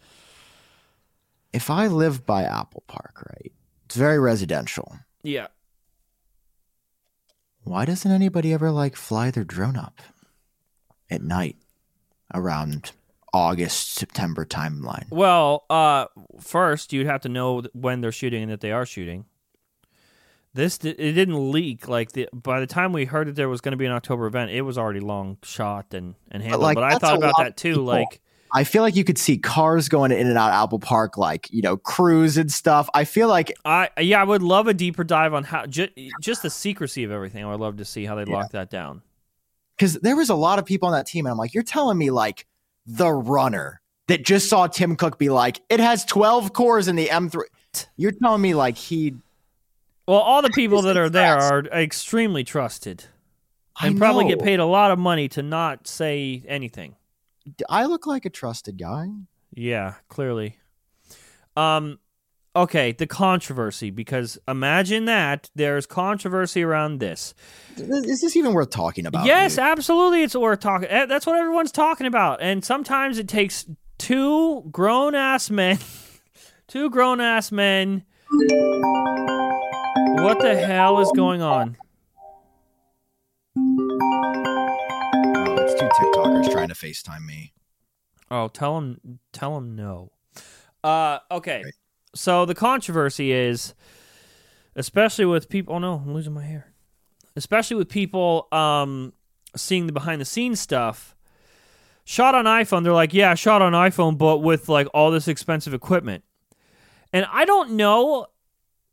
[1.55, 3.53] If I live by Apple Park, right,
[3.85, 4.99] it's very residential.
[5.23, 5.47] Yeah.
[7.63, 10.01] Why doesn't anybody ever like fly their drone up
[11.09, 11.55] at night
[12.33, 12.91] around
[13.33, 15.05] August, September timeline?
[15.09, 16.07] Well, uh,
[16.39, 19.25] first you'd have to know when they're shooting and that they are shooting.
[20.53, 23.71] This it didn't leak like the by the time we heard that there was going
[23.71, 26.61] to be an October event, it was already long shot and and handled.
[26.61, 27.71] But, like, I thought about that too.
[27.71, 27.83] people.
[27.83, 28.21] Like,
[28.55, 31.51] I feel like you could see cars going in and out of Apple Park, like
[31.51, 32.89] you know, crews and stuff.
[32.93, 35.89] I feel like I yeah, I would love a deeper dive on how ju-
[36.21, 37.43] just the secrecy of everything.
[37.43, 38.37] I would love to see how they Yeah.
[38.37, 39.01] lock that down.
[39.77, 41.97] because there was a lot of people on that team, and I'm like, you're telling
[41.97, 42.45] me like
[42.85, 47.07] the runner that just saw Tim Cook be like, it has 12 cores in the
[47.07, 47.41] M3.
[47.97, 49.15] You're telling me like he
[50.07, 53.03] Well, all the people that are there are extremely trusted
[53.81, 56.95] and probably get paid a lot of money to not say anything.
[57.69, 59.07] I look like a trusted guy.
[59.53, 60.57] Yeah, clearly.
[61.55, 61.99] Um
[62.55, 67.33] okay, the controversy because imagine that there's controversy around this.
[67.77, 69.25] Is this even worth talking about?
[69.25, 69.63] yes, dude?
[69.65, 70.87] absolutely it's worth talking.
[70.89, 72.41] eh, That's what everyone's talking about.
[72.41, 73.65] And sometimes it takes
[73.97, 75.77] two grown-ass men
[76.67, 78.03] two grown-ass men
[80.23, 81.77] What the hell is going on?
[86.75, 87.53] To FaceTime me.
[88.29, 90.11] Oh, tell him tell him no.
[90.83, 91.63] Uh okay.
[91.63, 91.73] Right.
[92.15, 93.73] So the controversy is
[94.75, 96.73] especially with people oh no, I'm losing my hair.
[97.35, 99.13] Especially with people um
[99.55, 101.15] seeing the behind the scenes stuff.
[102.07, 105.73] Shot on iPhone, they're like, "Yeah, shot on iPhone but with like all this expensive
[105.73, 106.23] equipment."
[107.11, 108.27] And I don't know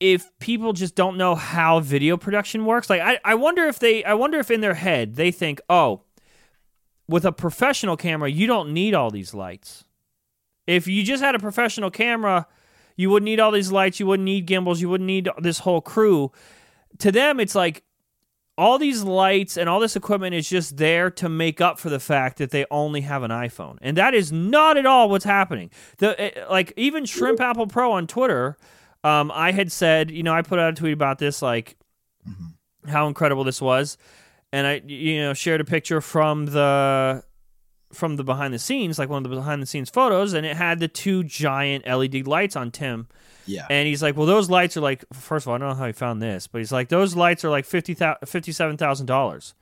[0.01, 2.89] if people just don't know how video production works.
[2.89, 6.03] Like I, I wonder if they I wonder if in their head they think, "Oh,
[7.13, 9.85] with a professional camera, you don't need all these lights.
[10.67, 12.47] If you just had a professional camera,
[12.97, 15.83] you wouldn't need all these lights, you wouldn't need gimbals, you wouldn't need this whole
[15.83, 16.33] crew.
[16.99, 17.85] To them, it's like
[18.57, 22.01] all these lights and all this equipment is just there to make up for the
[22.01, 23.77] fact that they only have an iPhone.
[23.83, 25.71] And that is not at all what's happening.
[25.99, 28.57] The eh, like even Shrimp Apple Pro on Twitter,
[29.05, 31.77] um, I had said, you know, I put out a tweet about this like
[32.89, 33.99] how incredible this was
[34.53, 37.25] and I you know shared a picture from the
[37.93, 40.57] from the behind the scenes, like one of the behind the scenes photos, and it
[40.57, 43.09] had the two giant LED lights on Tim.
[43.47, 43.67] Yeah.
[43.69, 45.05] And he's like, "Well, those lights are like.
[45.13, 47.45] First of all, I don't know how he found this, but he's like, those lights
[47.45, 49.55] are like fifty fifty-seven thousand dollars.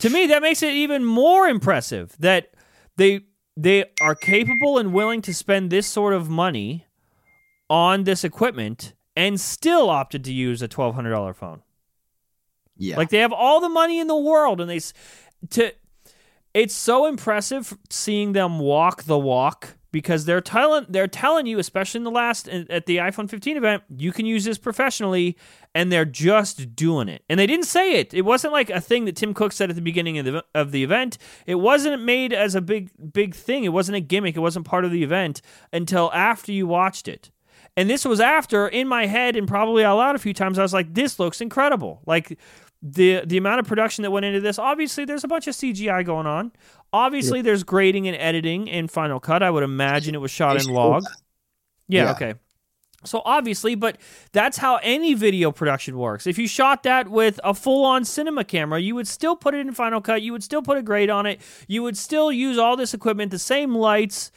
[0.00, 2.50] To me, that makes it even more impressive that
[2.96, 3.20] they
[3.56, 6.86] they are capable and willing to spend this sort of money
[7.70, 11.62] on this equipment and still opted to use a twelve hundred dollar phone.
[12.78, 12.96] Yeah.
[12.96, 14.80] Like they have all the money in the world, and they
[15.50, 15.72] to.
[16.54, 21.98] It's so impressive seeing them walk the walk because they're telling they're telling you, especially
[21.98, 25.36] in the last at the iPhone 15 event, you can use this professionally,
[25.74, 27.22] and they're just doing it.
[27.28, 28.12] And they didn't say it.
[28.12, 30.72] It wasn't like a thing that Tim Cook said at the beginning of the of
[30.72, 31.18] the event.
[31.46, 33.64] It wasn't made as a big big thing.
[33.64, 34.36] It wasn't a gimmick.
[34.36, 37.30] It wasn't part of the event until after you watched it.
[37.76, 40.62] And this was after, in my head, and probably out loud a few times, I
[40.62, 42.38] was like, "This looks incredible!" Like
[42.82, 44.58] the the amount of production that went into this.
[44.58, 46.52] Obviously, there's a bunch of CGI going on.
[46.92, 49.42] Obviously, there's grading and editing in Final Cut.
[49.42, 51.04] I would imagine it was shot in log.
[51.88, 52.10] Yeah, Yeah.
[52.12, 52.34] okay.
[53.04, 53.96] So obviously, but
[54.32, 56.26] that's how any video production works.
[56.26, 59.72] If you shot that with a full-on cinema camera, you would still put it in
[59.72, 60.20] Final Cut.
[60.20, 61.40] You would still put a grade on it.
[61.68, 64.32] You would still use all this equipment, the same lights.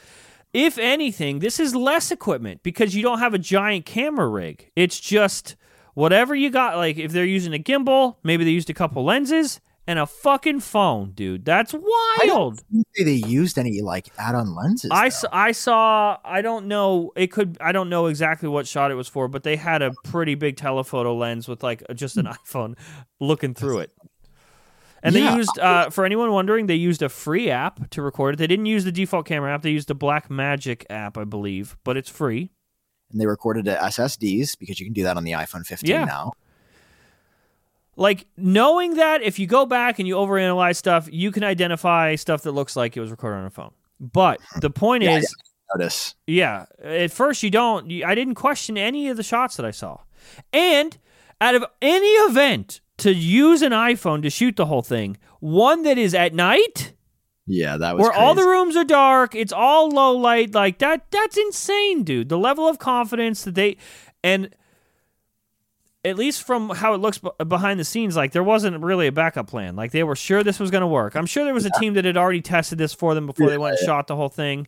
[0.54, 4.70] If anything, this is less equipment because you don't have a giant camera rig.
[4.76, 5.56] It's just
[5.94, 6.78] whatever you got.
[6.78, 10.60] Like if they're using a gimbal, maybe they used a couple lenses and a fucking
[10.60, 11.44] phone, dude.
[11.44, 12.62] That's wild.
[12.98, 14.92] they used any like add-on lenses.
[14.94, 15.06] I, though.
[15.08, 18.96] s- I saw I don't know it could I don't know exactly what shot it
[18.96, 22.78] was for but they had a pretty big telephoto lens with like just an iPhone
[23.20, 23.92] looking through it
[25.04, 25.32] And Yeah.
[25.32, 28.38] they used, uh, for anyone wondering, they used a free app to record it.
[28.38, 29.64] They didn't use the default camera app.
[29.64, 32.52] They used the Blackmagic app, I believe, but it's free.
[33.12, 36.06] And they recorded at SSDs because you can do that on the iPhone 15 Yeah.
[36.06, 36.32] now.
[37.96, 42.44] Like knowing that if you go back and you overanalyze stuff, you can identify stuff
[42.44, 43.72] that looks like it was recorded on a phone.
[44.00, 45.36] But the point Yeah, is,
[45.76, 46.16] Notice.
[46.28, 46.66] Yeah.
[46.84, 47.90] At first, you don't.
[47.90, 50.00] you- I didn't question any of the shots that I saw.
[50.52, 50.98] And
[51.40, 55.98] out of any event to use an iPhone to shoot the whole thing, one that
[55.98, 56.94] is at night,
[57.48, 61.10] Yeah, that was where all the rooms are dark, it's all low light, like that.
[61.12, 62.30] That's insane, dude.
[62.30, 63.78] The level of confidence that they
[64.24, 64.54] and.
[66.04, 69.12] At least from how it looks b- behind the scenes, like there wasn't really a
[69.12, 69.76] backup plan.
[69.76, 71.14] Like they were sure this was going to work.
[71.14, 73.58] I'm sure there was a team that had already tested this for them before they
[73.60, 74.68] went and shot the whole thing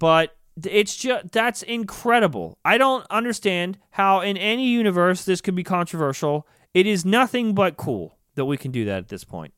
[0.00, 0.36] but
[0.66, 2.58] it's just that's incredible.
[2.64, 6.48] I don't understand how in any universe this could be controversial.
[6.74, 9.54] It is nothing but cool that we can do that at this point.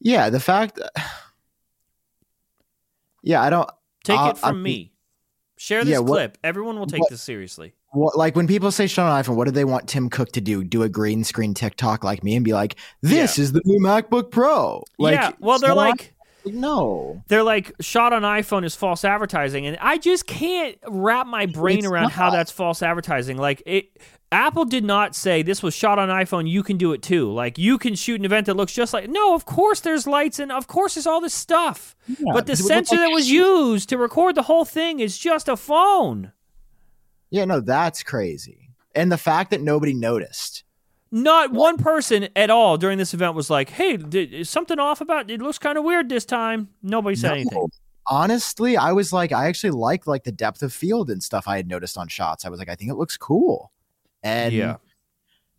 [0.00, 0.80] Yeah, the fact.
[3.22, 3.68] Yeah, I don't.
[4.04, 4.92] Take Uh, it from I- me.
[5.56, 6.38] Share this Yeah, what- clip.
[6.42, 7.74] Everyone will take what- this seriously.
[7.92, 10.64] What, like when people say on iPhone, what do they want Tim Cook to do?
[10.64, 14.30] Do a green screen TikTok like me and be like, "This is the new MacBook
[14.30, 16.14] Pro." Like, yeah, well they're like
[16.44, 17.22] no.
[17.28, 21.78] they're like shot on iPhone is false advertising and I just can't wrap my brain
[21.78, 23.36] It's around how that's false advertising.
[23.36, 23.98] Like it
[24.30, 27.30] Apple did not say this was shot on iPhone, you can do it too.
[27.30, 30.38] Like you can shoot an event that looks just like No, of course there's lights
[30.38, 31.94] and of course there's all this stuff.
[32.06, 34.64] but the because it would look sensor like that was used to record the whole
[34.64, 36.32] thing is just a phone.
[37.30, 38.70] Yeah, no, that's crazy.
[38.94, 40.61] And the fact that nobody noticed.
[41.14, 45.00] Not one person at all during this event was like, "Hey, did, is something off
[45.02, 45.40] about it?
[45.42, 47.34] Looks kind of weird this time." Nobody said No.
[47.34, 47.68] anything.
[48.08, 51.56] Honestly, I was like, I actually liked like the depth of field and stuff I
[51.56, 52.44] had noticed on shots.
[52.44, 53.70] I was like, I think it looks cool.
[54.22, 54.76] And yeah,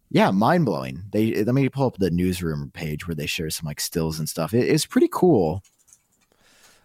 [0.10, 1.04] yeah, mind blowing.
[1.12, 4.28] They let me pull up the newsroom page where they share some like stills and
[4.28, 4.54] stuff.
[4.54, 5.62] It, it's pretty cool.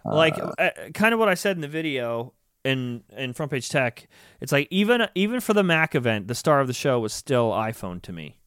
[0.05, 3.67] like Uh, uh, kind of what I said in the video in in front page
[3.69, 4.07] tech.
[4.39, 7.51] It's like even even for the Mac event, the star of the show was still
[7.51, 8.37] iPhone to me.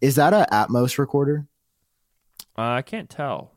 [0.00, 1.46] Is that a Atomos recorder?
[2.56, 3.52] Uh, I can't tell.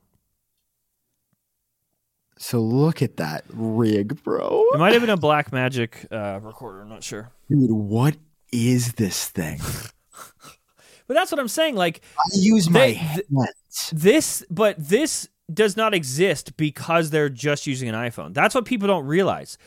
[2.37, 4.65] So look at that rig, bro.
[4.73, 6.81] It might have been a Blackmagic uh, recorder.
[6.81, 8.17] I'm not sure, Dude, what
[8.51, 9.59] is this thing?
[11.07, 11.75] but that's what I'm saying.
[11.75, 13.91] Like I use my They- hands.
[13.93, 18.33] this, but this does not exist because they're just using an iPhone.
[18.33, 19.57] That's what people don't realize.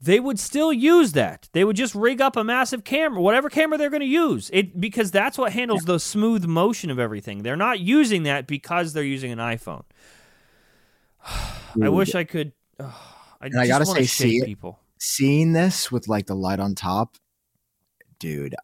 [0.00, 1.48] They would still use that.
[1.52, 4.78] They would just rig up a massive camera, whatever camera they're going to use, it
[4.78, 7.42] because that's what handles the smooth motion of everything.
[7.42, 9.84] They're not using that because they're using an iPhone.
[11.82, 12.52] I wish I could.
[12.80, 14.80] I I just gotta say, see people.
[14.98, 17.16] Seeing this with like the light on top,
[18.18, 18.54] dude,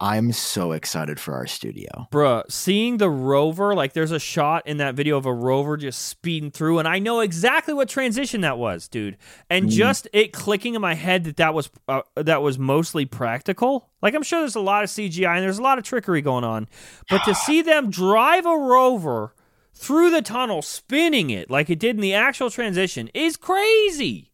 [0.00, 2.06] I'm so excited for our studio.
[2.12, 6.06] Bruh, seeing the rover, like there's a shot in that video of a rover just
[6.06, 9.16] speeding through, and I know exactly what transition that was, dude.
[9.50, 9.70] And Mm.
[9.72, 13.88] just it clicking in my head that that was uh, that was mostly practical.
[14.00, 16.44] Like I'm sure there's a lot of CGI and there's a lot of trickery going
[16.44, 16.68] on,
[17.10, 19.34] but to see them drive a rover
[19.74, 24.30] through the tunnel, spinning it like it did in the actual transition, is crazy.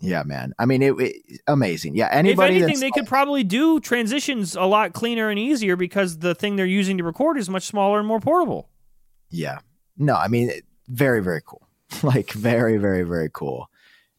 [0.00, 0.52] Yeah, man.
[0.58, 1.96] I mean, it, it amazing.
[1.96, 2.56] Yeah, anybody.
[2.56, 6.56] if anything, they could probably do transitions a lot cleaner and easier because the thing
[6.56, 8.68] they're using to record is much smaller and more portable.
[9.30, 9.58] Yeah.
[9.96, 11.66] No, I mean, it- very, very cool.
[12.02, 13.70] like, very, very, very cool.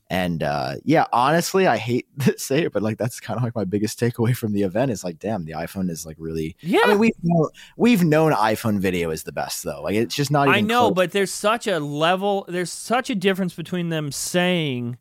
[0.09, 3.55] And uh, yeah, honestly, I hate to say it, but like that's kind of like
[3.55, 6.55] my biggest takeaway from the event is like, damn, the iPhone is like really.
[6.61, 9.81] Yeah, I mean, we've known, we've known iPhone video is the best though.
[9.81, 10.47] Like, it's just not.
[10.47, 10.93] Even I know, close.
[10.93, 14.97] but there's such a level, there's such a difference between them saying,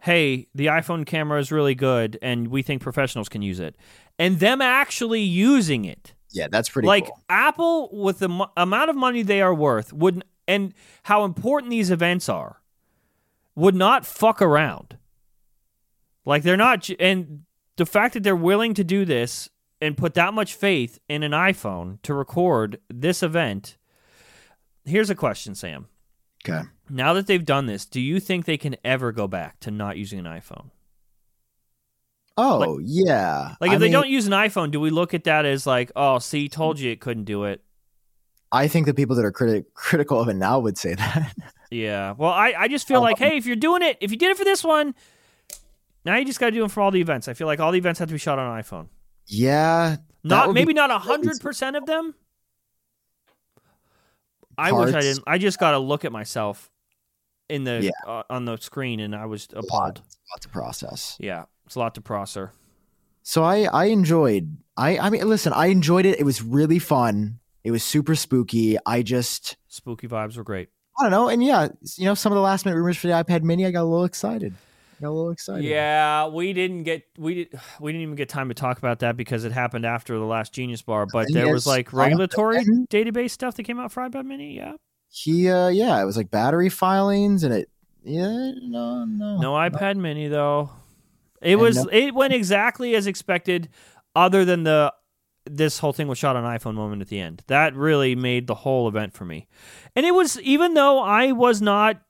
[0.00, 3.76] "Hey, the iPhone camera is really good, and we think professionals can use it,"
[4.18, 6.14] and them actually using it.
[6.32, 7.20] yeah, that's pretty like cool.
[7.28, 10.74] Apple, with the mo- amount of money they are worth, would and
[11.04, 12.60] how important these events are,
[13.54, 14.98] would not fuck around.
[16.24, 17.42] Like they're not, and
[17.76, 19.48] the fact that they're willing to do this
[19.80, 23.78] and put that much faith in an iPhone to record this event.
[24.84, 25.88] Here's a question, Sam.
[26.44, 26.62] Okay.
[26.90, 29.96] Now that they've done this, do you think they can ever go back to not
[29.96, 30.70] using an iPhone?
[32.36, 33.54] Oh yeah.
[33.60, 35.66] Like, I if they mean, don't use an iPhone, do we look at that as
[35.66, 37.62] like, oh, see, told you it couldn't do it?
[38.52, 41.34] I think the people that are criti- critical of it now would say that.
[41.70, 42.14] Yeah.
[42.16, 44.30] Well, I, I just feel like, Um, hey, if you're doing it, if you did
[44.30, 44.94] it for this one,
[46.04, 47.28] now you just got to do it for all the events.
[47.28, 48.88] I feel like all the events have to be shot on iPhone.
[49.26, 49.96] yeah.
[50.24, 52.14] Not would be- maybe not hundred percent of them.
[54.58, 55.24] I wish I didn't.
[55.26, 56.70] I just got to look at myself
[57.50, 57.90] in the Yeah.
[58.10, 59.98] uh, on the screen, and I was a lot, appalled.
[59.98, 61.16] a lot to process.
[61.20, 62.48] Yeah, it's a lot to process.
[63.22, 66.18] So I I enjoyed I I mean listen I enjoyed it.
[66.18, 67.38] It was really fun.
[67.62, 68.78] It was super spooky.
[68.86, 70.70] I just Spooky vibes were great.
[70.98, 71.28] I don't know.
[71.28, 73.70] And yeah, you know, some of the last minute rumors for the iPad Mini, I
[73.70, 74.54] got a little excited.
[75.00, 75.64] Got a little excited.
[75.64, 79.16] Yeah, we didn't get we did we didn't even get time to talk about that
[79.16, 81.06] because it happened after the last Genius Bar.
[81.12, 82.58] But there was like regulatory
[82.90, 84.56] database stuff that came out for iPad Mini.
[84.56, 84.72] Yeah,
[85.10, 87.68] He uh yeah, it was like battery filings and it
[88.02, 89.38] yeah, no, no.
[89.38, 90.70] no iPad Mini though.
[91.42, 93.68] It And was no- it went exactly as expected,
[94.14, 94.94] other than the
[95.46, 97.42] this whole thing was shot on iPhone moment at the end.
[97.48, 99.48] That really made the whole event for me.
[99.96, 102.00] And it was even though I was not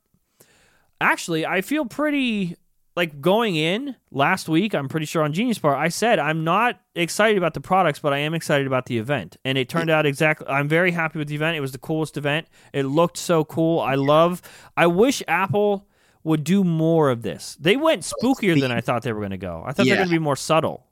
[1.00, 2.56] actually I feel pretty
[3.00, 6.78] like going in last week, I'm pretty sure on Genius Bar, I said I'm not
[6.94, 9.38] excited about the products, but I am excited about the event.
[9.42, 11.56] And it turned out exactly I'm very happy with the event.
[11.56, 12.46] It was the coolest event.
[12.74, 13.80] It looked so cool.
[13.80, 14.42] I love
[14.76, 15.88] I wish Apple
[16.24, 17.56] would do more of this.
[17.58, 19.62] They went spookier than I thought they were going to go.
[19.64, 20.86] I thought they were going to be more subtle.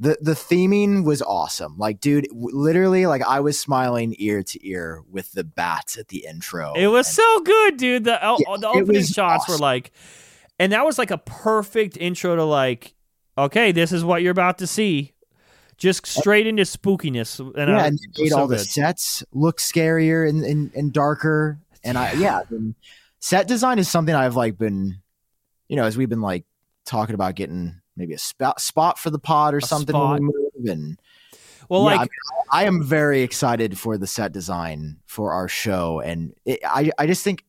[0.00, 1.76] The the theming was awesome.
[1.78, 6.08] Like, dude, w- literally, like I was smiling ear to ear with the bats at
[6.08, 6.72] the intro.
[6.74, 8.02] It was so good, dude.
[8.02, 9.92] The Yeah, the opening shots were like,
[10.62, 12.94] and that was like a perfect intro to like,
[13.36, 15.12] okay, this is what you're about to see,
[15.76, 17.40] just straight into spookiness.
[17.40, 20.72] And yeah, I, and it it made so all the sets look scarier and, and,
[20.76, 21.58] and darker.
[21.82, 22.76] And I yeah, and
[23.18, 24.98] set design is something I've like been,
[25.66, 26.44] you know, as we've been like
[26.84, 30.20] talking about getting maybe a spot spot for the pod or A something spot.
[30.20, 30.70] when we move.
[30.70, 30.96] And
[31.68, 32.08] Well, yeah, like I, mean,
[32.52, 37.08] I am very excited for the set design for our show, and it, I I
[37.08, 37.44] just think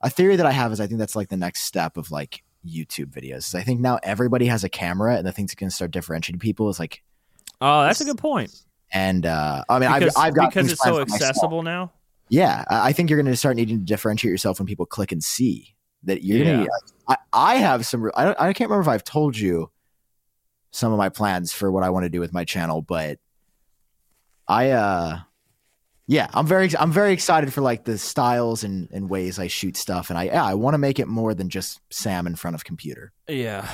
[0.00, 2.42] a theory that I have is I think that's like the next step of like
[2.66, 3.54] YouTube videos.
[3.54, 6.68] I think now everybody has a camera, and the things that can start differentiating people
[6.68, 7.02] is like,
[7.60, 8.54] oh, that's a good point.
[8.92, 11.30] and uh, I mean, Because, I've I've got because it's so planned for myself.
[11.30, 11.92] accessible now.
[12.30, 15.12] Yeah, I I think you're going to start needing to differentiate yourself when people click
[15.12, 15.74] and see
[16.04, 16.44] that you're Yeah.
[16.52, 16.70] going to.
[17.08, 18.10] I, I have some.
[18.14, 18.40] I don't.
[18.40, 19.70] I can't remember if I've told you
[20.70, 23.18] some of my plans for what I want to do with my channel, but
[24.46, 24.70] I.
[24.70, 25.18] uh
[26.08, 29.76] yeah, I'm very I'm very excited for like the styles and, and ways I shoot
[29.76, 32.54] stuff, and I yeah, I want to make it more than just Sam in front
[32.56, 33.12] of computer.
[33.28, 33.68] Yeah.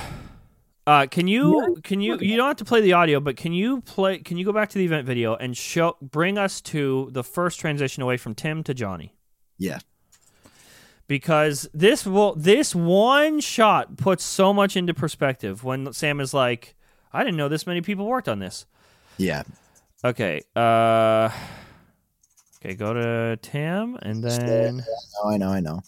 [0.86, 3.80] Uh, can you can you you don't have to play the audio, but can you
[3.82, 4.18] play?
[4.18, 7.58] Can you go back to the event video and show bring us to the first
[7.60, 9.14] transition away from Tim to Johny?
[9.56, 9.78] Yeah.
[11.06, 16.74] because this will this one shot puts so much into perspective when Sam is like,
[17.12, 18.66] I didn't know this many people worked on this.
[19.16, 19.44] Yeah,
[20.04, 20.42] Okay.
[20.56, 21.30] Uh
[22.64, 24.82] Okay, go to Tim and then
[25.26, 25.82] I know, I know,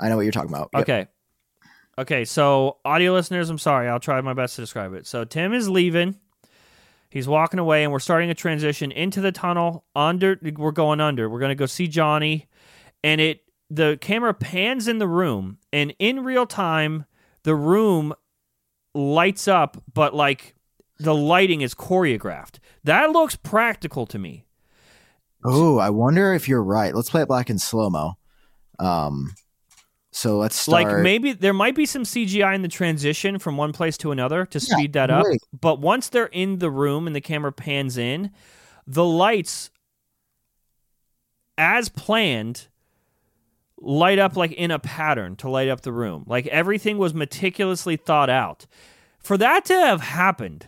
[0.00, 0.70] I know what you're talking about.
[0.74, 0.82] Yep.
[0.82, 1.06] Okay.
[1.96, 3.88] Okay, so audio listeners, I'm sorry.
[3.88, 5.06] I'll try my best to describe it.
[5.06, 6.16] So Tim is leaving.
[7.10, 11.28] He's walking away and we're starting a transition into the tunnel under we're going under.
[11.28, 12.48] We're going to go see Johny
[13.04, 17.04] and it the camera pans in the room and in real time
[17.44, 18.12] the room
[18.94, 20.54] lights up but like
[20.98, 22.58] the lighting is choreographed.
[22.82, 24.46] That looks practical to me.
[25.44, 26.94] Oh, I wonder if you're right.
[26.94, 28.14] Let's play it back in slow mo.
[28.78, 29.32] Um,
[30.12, 30.84] so let's start.
[30.84, 34.44] Like maybe there might be some CGI in the transition from one place to another
[34.46, 35.24] to Yeah, speed that up.
[35.26, 35.40] right.
[35.58, 38.30] But once they're in the room and the camera pans in,
[38.86, 39.70] the lights,
[41.56, 42.68] as planned,
[43.78, 46.24] light up like in a pattern to light up the room.
[46.26, 48.66] Like everything was meticulously thought out.
[49.18, 50.66] For that to have happened,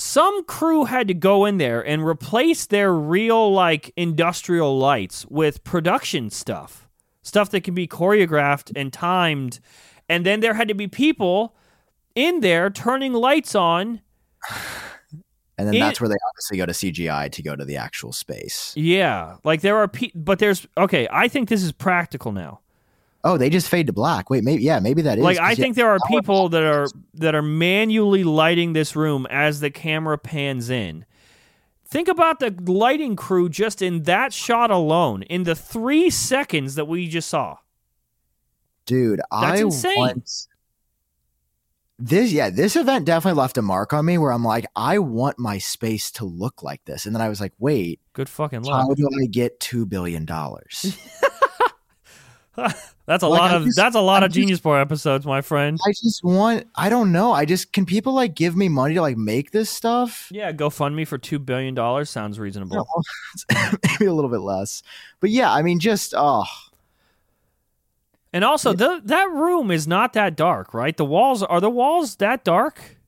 [0.00, 5.64] some crew had to go in there and replace their real like industrial lights with
[5.64, 6.88] production stuff.
[7.22, 9.58] Stuff that can be choreographed and timed.
[10.08, 11.56] And then there had to be people
[12.14, 14.00] in there turning lights on.
[15.60, 18.12] And then it- that's where they obviously go to CGI to go to the actual
[18.12, 18.72] space.
[18.76, 22.60] yeah like there are pe- but there's okay i think this is practical now
[23.24, 24.30] Oh, they just fade to black.
[24.30, 25.24] Wait, maybe yeah, maybe that is.
[25.24, 29.60] like I think there are people that are that are manually lighting this room as
[29.60, 31.04] the camera pans in
[31.84, 36.84] think about the lighting crew just in that shot alone in the three seconds that
[36.84, 37.56] we just saw
[38.88, 39.96] dude, I insane.
[39.96, 40.24] want
[41.98, 42.32] this.
[42.32, 45.58] Yeah, this event definitely left a mark on me where I'm like, I want my
[45.58, 48.94] space to look like this, and then I was like, wait, good fucking luck how
[48.94, 50.96] do I get two billion dollars?
[53.06, 54.80] that's a Like, lot I of just- that's a lot I of just- genius bar
[54.80, 56.66] episodes my friend I just want.
[56.74, 57.32] I don't know.
[57.32, 60.28] I just can people like give me money to like make this stuff?
[60.30, 62.86] Yeah, GoFundMe for two billion dollars sounds reasonable.
[63.90, 64.82] maybe a little bit less,
[65.20, 66.44] but yeah, I mean, just oh.
[68.32, 70.94] And also, the, that room is not that dark, right?
[70.94, 72.98] The walls are the walls that dark,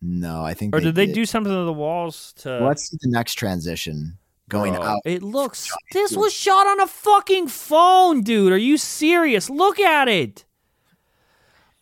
[0.00, 0.74] No, I think.
[0.74, 2.64] or did they do something to the walls to?
[2.66, 4.16] Let's see the next transition
[4.48, 5.00] going Bro, out.
[5.04, 5.70] It looks.
[5.92, 8.52] This was shot on a fucking phone, dude.
[8.52, 9.48] Are you serious?
[9.50, 10.44] Look at it.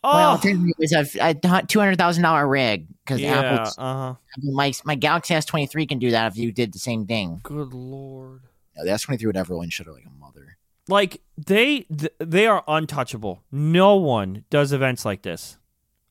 [0.02, 1.34] Oh, Well, it was a, a
[1.66, 3.38] two hundred thousand dollar rig because yeah.
[3.40, 4.14] Apple's Uh huh.
[4.42, 7.40] my my Galaxy S twenty three can do that if you did the same thing.
[7.42, 8.40] Good lord.
[8.76, 9.68] No, the S23 would never win.
[9.68, 10.56] Should have like a mother.
[10.88, 13.42] Like they th- they are untouchable.
[13.52, 15.58] No one does events like this.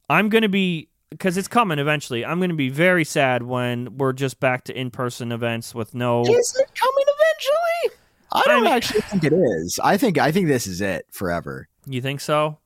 [0.08, 2.26] I'm gonna be because it's coming eventually.
[2.26, 6.22] I'm gonna be very sad when we're just back to in person events with no.
[6.22, 8.00] Is it coming eventually?
[8.32, 9.80] I don't mean- actually think it is.
[9.84, 11.68] I think I think this is it forever.
[11.86, 12.58] You think so?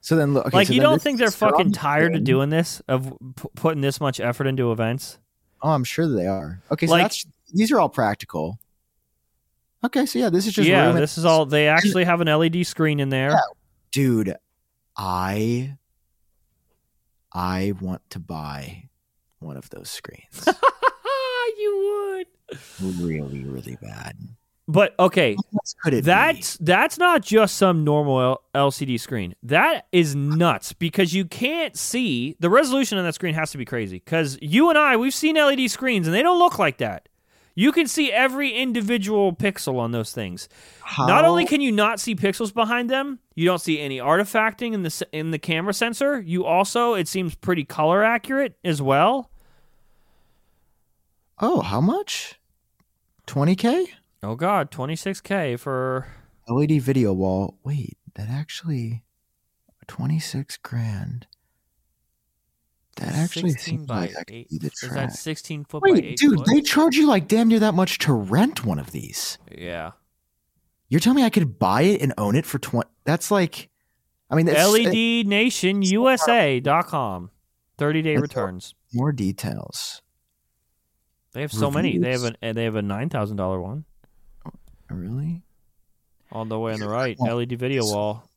[0.00, 0.46] So then, look.
[0.46, 3.80] Okay, like so you don't think they're fucking tired of doing this of p- putting
[3.80, 5.18] this much effort into events?
[5.60, 6.62] Oh, I'm sure they are.
[6.70, 8.58] Okay, so Like- that's these are all practical.
[9.84, 11.46] Okay, so yeah, this is just yeah, this is all.
[11.46, 13.30] They actually have an LED screen in there.
[13.30, 13.38] Yeah.
[13.92, 14.34] dude.
[14.96, 15.76] I
[17.38, 18.88] I want to buy
[19.38, 20.44] one of those screens
[21.58, 22.98] you would.
[23.00, 24.16] really, really bad.
[24.66, 25.36] But okay,
[25.86, 26.00] it be?
[26.00, 29.34] That's that's not just some normal LCD screen.
[29.42, 33.64] That is nuts because you can't see the resolution on that screen has to be
[33.64, 34.02] crazy.
[34.04, 37.07] Because you and I, we've seen LED screens and they don't look like that.
[37.58, 40.48] You can see every individual pixel on those things.
[40.96, 44.84] Not only can you not see pixels behind them, you don't see any artifacting in
[44.84, 46.20] the in the camera sensor.
[46.20, 49.32] You also, it seems pretty color accurate as well.
[51.40, 52.38] Oh, how much?
[53.26, 53.86] 20k
[54.22, 56.06] Oh God, 26k for
[56.46, 57.58] LED video wall.
[57.64, 59.02] Wait, that actually
[59.88, 61.26] 26 grand.
[62.98, 66.04] That actually 16 seems like that could be the Is that 16 foot by Wait,
[66.04, 66.46] eight dude, foot?
[66.46, 69.38] they charge you like damn near that much to rent one of these.
[69.56, 69.92] yeah.
[70.90, 72.88] You're telling me I could buy it and own it for 20?
[73.04, 73.68] That's like,
[74.30, 77.30] I mean, that's LED Nation USA.com.
[77.76, 78.74] 30 day returns.
[78.92, 80.02] more details.
[81.32, 81.98] They have so many.
[81.98, 82.38] They have Reviews.
[82.42, 83.84] an they have a nine thousand dollar one
[84.44, 84.50] oh,
[84.90, 85.42] Really?
[86.32, 87.16] On the way on the right.
[87.20, 88.28] LED video wall,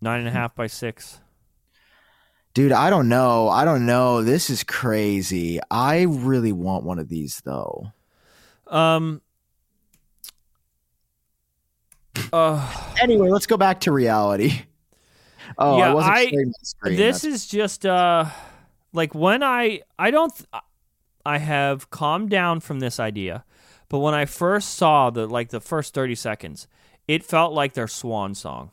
[0.00, 0.36] nine and a hmm.
[0.36, 1.20] half by six.
[2.56, 3.50] Dude, I don't know.
[3.50, 4.22] I don't know.
[4.22, 5.60] This is crazy.
[5.70, 7.92] I really want one of these though.
[8.66, 9.20] Um.
[12.32, 14.52] Uh, Anyway, let's go back to reality.
[15.58, 16.96] Oh, Yeah, I wasn't I- sharing my screen.
[16.96, 18.24] this That's- is just uh,
[18.94, 20.32] like when I I don't
[21.26, 23.44] I have calmed down from this idea,
[23.88, 26.66] but when I first saw the like the first thirty seconds,
[27.06, 28.70] it felt like their swan song.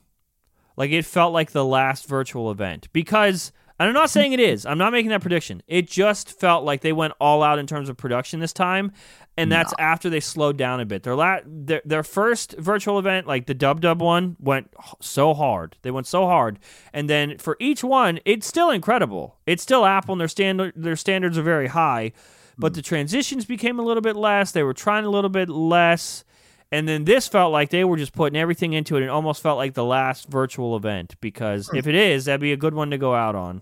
[0.77, 3.51] Like it felt like the last virtual event because
[3.83, 4.65] and I'm not saying it is.
[4.65, 5.61] I'm not making that prediction.
[5.67, 8.93] It just felt like they went all out in terms of production this time,
[9.35, 11.03] and that's after they slowed down a bit.
[11.03, 15.75] Their la- their, their first virtual event, like the Dub Dub one, went so hard.
[15.81, 16.59] They went so hard,
[16.93, 19.35] and then for each one, it's still incredible.
[19.45, 22.13] It's still Apple, and their standard their standards are very high,
[22.57, 22.75] but mm.
[22.75, 24.51] the transitions became a little bit less.
[24.51, 26.23] They were trying a little bit less.
[26.71, 29.57] And then this felt like they were just putting everything into it and almost felt
[29.57, 31.75] like the last virtual event because hmm.
[31.75, 33.61] if it is, that'd be a good one to go out on.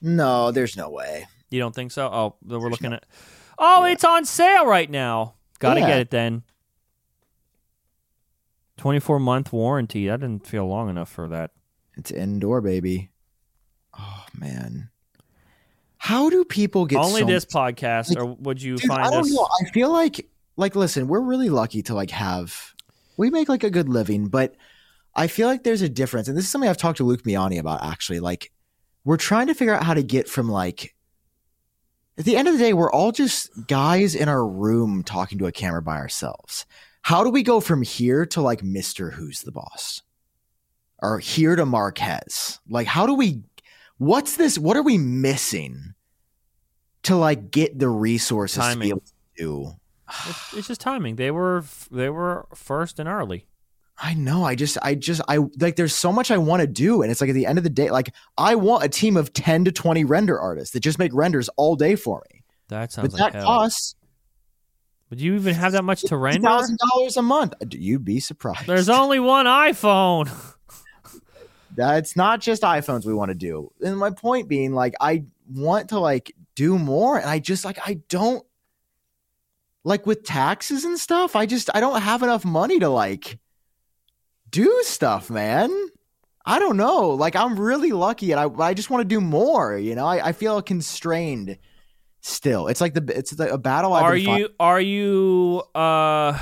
[0.00, 1.26] No, there's no way.
[1.50, 2.06] You don't think so?
[2.06, 3.04] Oh, we're looking at.
[3.58, 5.34] Oh, it's on sale right now.
[5.58, 5.86] Got to Yeah.
[5.88, 6.42] get it then.
[8.76, 10.06] 24 month warranty.
[10.06, 11.50] That didn't feel long enough for that.
[11.96, 13.10] It's indoor, baby.
[13.98, 14.88] Oh man,
[15.98, 19.02] how do people get Only so this much- podcast, like, or would you Dude, find
[19.02, 19.34] I don't this?
[19.34, 19.46] know.
[19.60, 22.74] I feel like like listen, we're really lucky to like have
[23.16, 24.54] we make like a good living, but
[25.14, 27.58] I feel like there's a difference, and this is something I've talked to Luke Miani
[27.58, 28.20] about actually.
[28.20, 28.52] Like,
[29.04, 30.94] we're trying to figure out how to get from like
[32.18, 35.46] at the end of the day, we're all just guys in our room talking to
[35.46, 36.66] a camera by ourselves.
[37.02, 40.02] How do we go from here to like Mister Who's the Boss,
[40.98, 42.60] or here to Marques?
[42.68, 43.42] Like, how do we?
[43.96, 44.58] What's this?
[44.58, 45.94] What are we missing
[47.04, 48.80] to like get the resources to Timing.
[48.80, 49.72] be able to do?
[50.28, 51.16] It's, it's just timing.
[51.16, 53.46] They were they were first and early.
[54.02, 54.44] I know.
[54.44, 55.76] I just, I just, I like.
[55.76, 57.70] There's so much I want to do, and it's like at the end of the
[57.70, 61.12] day, like I want a team of ten to twenty render artists that just make
[61.12, 62.42] renders all day for me.
[62.68, 63.46] That sounds But like that hell.
[63.46, 63.96] costs
[65.10, 66.40] Would you even have that much to render?
[66.40, 67.52] thousand dollars a month.
[67.60, 68.66] Uh, You'd be surprised.
[68.66, 70.30] There's only one iPhone.
[71.76, 73.70] That's not just iPhones we want to do.
[73.82, 77.78] And my point being, like, I want to like do more, and I just like
[77.86, 78.44] I don't
[79.84, 81.36] like with taxes and stuff.
[81.36, 83.38] I just I don't have enough money to like
[84.50, 85.70] do stuff, man.
[86.44, 87.10] I don't know.
[87.10, 89.76] Like I'm really lucky, and I I just want to do more.
[89.78, 91.58] You know, I, I feel constrained
[92.20, 92.66] still.
[92.68, 93.92] It's like the it's the, a battle.
[93.92, 94.36] I've Are fighting.
[94.36, 96.38] you are you uh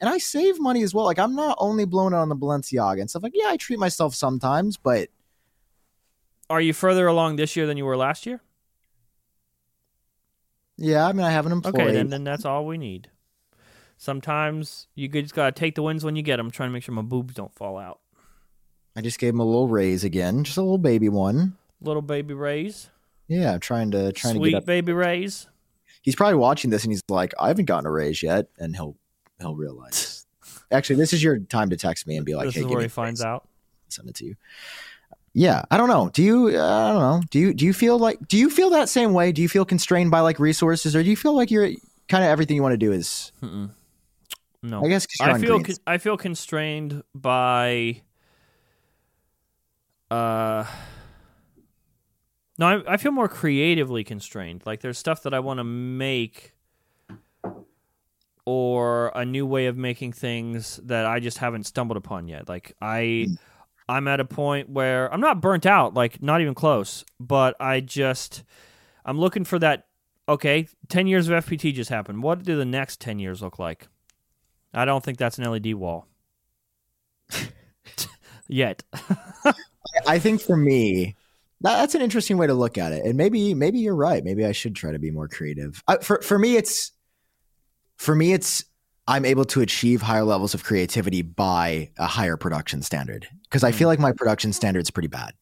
[0.00, 1.04] and I save money as well.
[1.04, 3.22] Like I'm not only blown out on the Balenciaga and stuff.
[3.22, 5.08] Like yeah, I treat myself sometimes, but
[6.50, 8.40] are you further along this year than you were last year?
[10.76, 11.82] yeah, I mean I have an employee.
[11.82, 13.10] Okay, then then that's all we need.
[13.98, 16.50] Sometimes you just gotta take the wins when you get them.
[16.50, 17.98] Trying to make sure my boobs don't fall out.
[18.96, 21.56] I just gave him a little raise again, just a little baby one.
[21.80, 22.90] Little baby raise,
[23.28, 24.66] Yeah, I'm trying to trying sweet to get up.
[24.66, 25.46] baby raise.
[26.02, 28.96] He's probably watching this and he's like, I haven't gotten a raise yet, and he'll
[29.40, 30.26] he'll realize
[30.70, 32.80] Actually, this is your time to text me and be like, this "Hey, is where
[32.82, 33.26] he finds raise.
[33.26, 33.48] out.
[33.88, 34.36] Send it to you."
[35.34, 36.08] Yeah, I don't know.
[36.12, 36.48] Do you?
[36.58, 37.22] Uh, I don't know.
[37.30, 37.54] Do you?
[37.54, 38.26] Do you feel like?
[38.28, 39.30] Do you feel that same way?
[39.32, 41.68] Do you feel constrained by like resources, or do you feel like you're
[42.08, 43.30] kind of everything you want to do is?
[43.42, 43.70] Mm-mm.
[44.62, 48.02] No, I guess 'cause you're I feel con- I feel constrained by.
[50.10, 50.64] Uh.
[52.58, 54.64] No, I, I feel more creatively constrained.
[54.66, 56.54] Like there's stuff that I want to make,
[58.44, 62.48] or a new way of making things that I just haven't stumbled upon yet.
[62.48, 63.34] Like I, Hmm.
[63.90, 67.04] I'm at a point where I'm not burnt out, like not even close.
[67.20, 68.42] But I just,
[69.04, 69.86] I'm looking for that.
[70.28, 72.22] Okay, ten years of FPT just happened.
[72.22, 73.88] What do the next ten years look like?
[74.72, 76.06] I don't think that's an LED wall.
[78.48, 78.82] Yet.
[80.06, 81.16] I think for me,
[81.60, 84.22] that's an interesting way to look at it, and maybe maybe you're right.
[84.22, 85.82] Maybe I should try to be more creative.
[85.88, 86.92] I, for for me, it's
[87.96, 88.64] for me, it's
[89.06, 93.70] I'm able to achieve higher levels of creativity by a higher production standard because I
[93.70, 93.78] hmm.
[93.78, 95.34] feel like my production standard's pretty bad.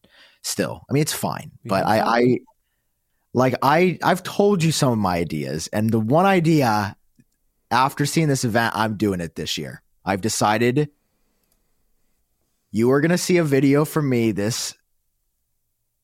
[0.43, 2.19] Still, I mean, it's fine, You but think I.
[2.19, 2.39] I
[3.35, 6.97] like I I've told you some of my ideas, and the one idea
[7.71, 9.83] after seeing this event, I'm doing it this year.
[10.05, 10.91] I've decided
[12.71, 14.75] you are going to see a video from me this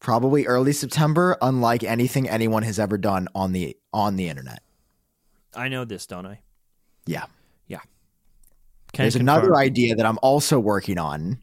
[0.00, 4.62] probably early September, unlike anything anyone has ever done on the on the internet.
[5.54, 6.40] I know this, don't I?
[7.06, 7.26] Yeah.
[7.66, 7.80] Yeah.
[8.92, 11.38] Can There's another idea that I'm also working on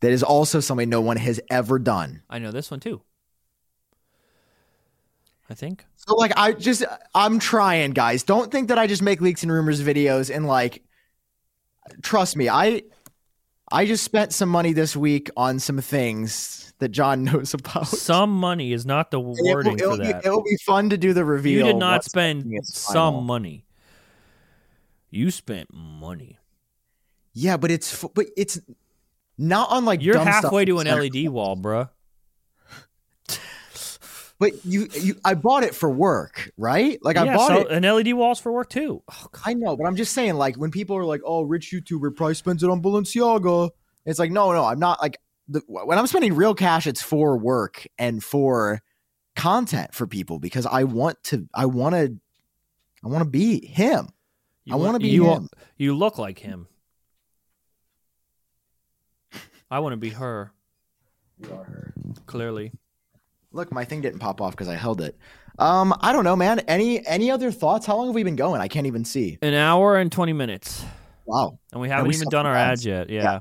[0.00, 2.22] that is also something no one has ever done.
[2.28, 3.02] I know this one too.
[5.50, 5.84] I think.
[5.96, 6.84] So like I just
[7.14, 8.22] I'm trying, guys.
[8.22, 10.82] Don't think that I just make leaks and rumors videos and like
[12.02, 12.82] trust me, I
[13.70, 17.86] I just spent some money this week on some things that Jon knows about.
[17.88, 20.24] Some money is not the And it will- wording it'll for be- that.
[20.24, 21.58] it'll be fun to do the reveal.
[21.58, 23.64] You did not spend some money.
[25.10, 26.38] You spent money.
[27.32, 28.60] Yeah, but it's but it's
[29.36, 31.88] not on like You're dumb stuff halfway to an LED wall, bruh.
[34.38, 36.98] But you you I bought it for work, right?
[37.02, 37.70] Like I bought so it.
[37.70, 39.02] an LED wall's for work too.
[39.10, 42.16] Oh, I know, but I'm just saying, like when people are like, "Oh, rich YouTuber
[42.16, 43.70] probably spends it on Balenciaga,"
[44.04, 45.18] it's like, no, no, I'm not like
[45.48, 48.80] the, when I'm spending real cash, it's for work and for
[49.36, 52.16] content for people because I want to, I want to,
[53.04, 54.08] I want to be him.
[54.64, 55.48] You I want to be you, him.
[55.76, 56.68] You look like him.
[59.70, 60.52] I want to be her.
[61.38, 61.94] You are her.
[62.26, 62.72] Clearly.
[63.54, 65.16] Look, my thing didn't pop off because I held it.
[65.58, 66.58] Um, I don't know, man.
[66.60, 67.86] Any any other thoughts?
[67.86, 68.60] How long have we been going?
[68.60, 69.38] I can't even see.
[69.40, 70.84] An hour and 20 minutes.
[71.24, 71.58] Wow.
[71.72, 72.80] And we haven't we even done our ads.
[72.80, 73.10] ads yet.
[73.10, 73.22] Yeah.
[73.22, 73.40] Yeah.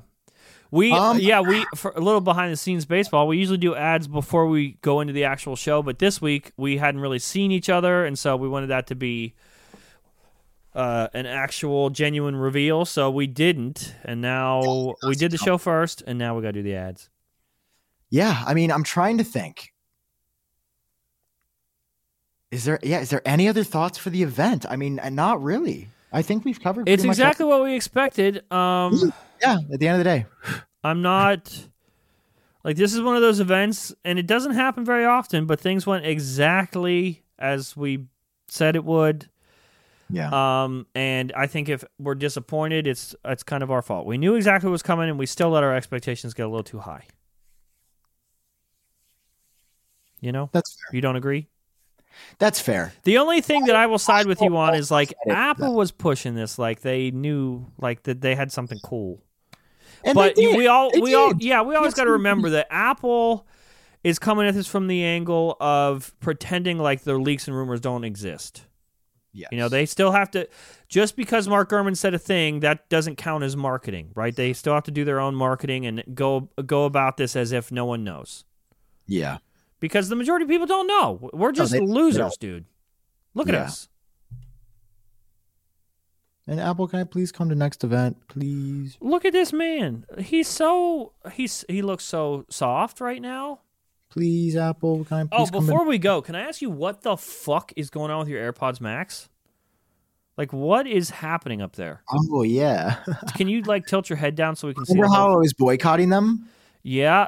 [0.70, 3.28] We Um, yeah, we for a little behind the scenes baseball.
[3.28, 6.78] We usually do ads before we go into the actual show, but this week we
[6.78, 9.34] hadn't really seen each other and so we wanted that to be
[10.76, 13.94] uh, an actual genuine reveal, so we didn't.
[14.04, 17.10] And now we did the show first and now we got to do the ads.
[18.10, 19.73] Yeah, I mean, I'm trying to think.
[22.54, 24.68] Is there yeah, is there any other thoughts for the event?
[24.70, 25.90] I mean, uh, not really.
[26.12, 28.44] I think we've covered It's exactly what we expected.
[28.52, 30.26] Um yeah, at the end of the day.
[30.84, 31.68] I'm not
[32.64, 35.88] like this is one of those events and it doesn't happen very often, but things
[35.88, 38.06] went exactly as we
[38.48, 39.30] said it would.
[40.12, 40.30] Yeah.
[40.64, 44.06] Um, and I think if we're disappointed, it's it's kind of our fault.
[44.06, 46.64] We knew exactly what was coming, and we still let our expectations get a little
[46.64, 47.08] too high.
[50.22, 50.96] You know, That's fair.
[50.96, 51.48] you don't agree.
[52.40, 52.94] That's fair.
[53.04, 55.14] The only thing that I will side with you on is like.
[55.30, 59.22] Apple was pushing this, like they knew, like that they had something cool.
[60.04, 60.58] And but they did.
[60.58, 63.48] we all, They we all, yeah, we always got to remember that Apple
[64.04, 68.04] is coming at this from the angle of pretending like their leaks and rumors don't
[68.04, 68.66] exist.
[69.32, 69.50] Yes.
[69.52, 70.48] You know, they still have to
[70.88, 74.36] just because Mark Gurman said a thing, that doesn't count as marketing, right?
[74.36, 77.72] They still have to do their own marketing and go go about this as if
[77.72, 78.46] no one knows.
[79.08, 79.38] Yeah.
[79.84, 81.30] Because the majority of people don't know.
[81.34, 82.64] We're just they- they losers, dude.
[83.34, 83.90] Look at us.
[86.48, 88.98] And Apple, can I please come to next event, please?
[89.02, 90.06] Look at this man.
[90.20, 93.60] He's so he's he looks so soft right now.
[94.10, 95.66] Please, Apple, can I Oh, please come?
[95.66, 98.30] before to- we go, can I ask you what the fuck is going on with
[98.30, 99.28] your AirPods Max?
[100.38, 102.04] Like what is happening up there?
[102.32, 103.04] oh yeah.
[103.36, 104.94] Can you like tilt your head down so we can see?
[104.94, 106.48] Remember how I was boycotting them?
[106.84, 107.28] Yeah,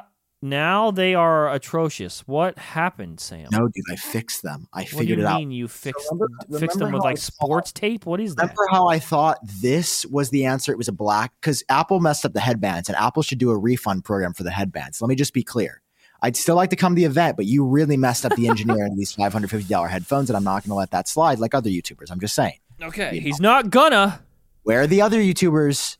[0.50, 2.20] now they are atrocious.
[2.26, 3.48] What happened, Sam?
[3.52, 4.68] No, dude, I fixed them.
[4.72, 5.38] I what do figured you it out.
[5.40, 8.06] mean you fixed remember- fixed them with like I sports tape?
[8.06, 8.42] What is that?
[8.42, 10.72] Remember how I thought this was the answer?
[10.72, 13.56] It was a black because Apple messed up the headbands, and Apple should do a
[13.56, 15.00] refund program for the headbands.
[15.00, 15.82] Let me just be clear.
[16.22, 18.92] I'd still like to come to the event, but you really messed up the engineering
[18.92, 21.38] of these five hundred fifty dollar headphones, and I'm not going to let that slide
[21.38, 22.10] like other YouTubers.
[22.10, 22.58] I'm just saying.
[22.82, 24.20] Okay, you he's not gonna.
[24.62, 25.96] Where are the other YouTubers,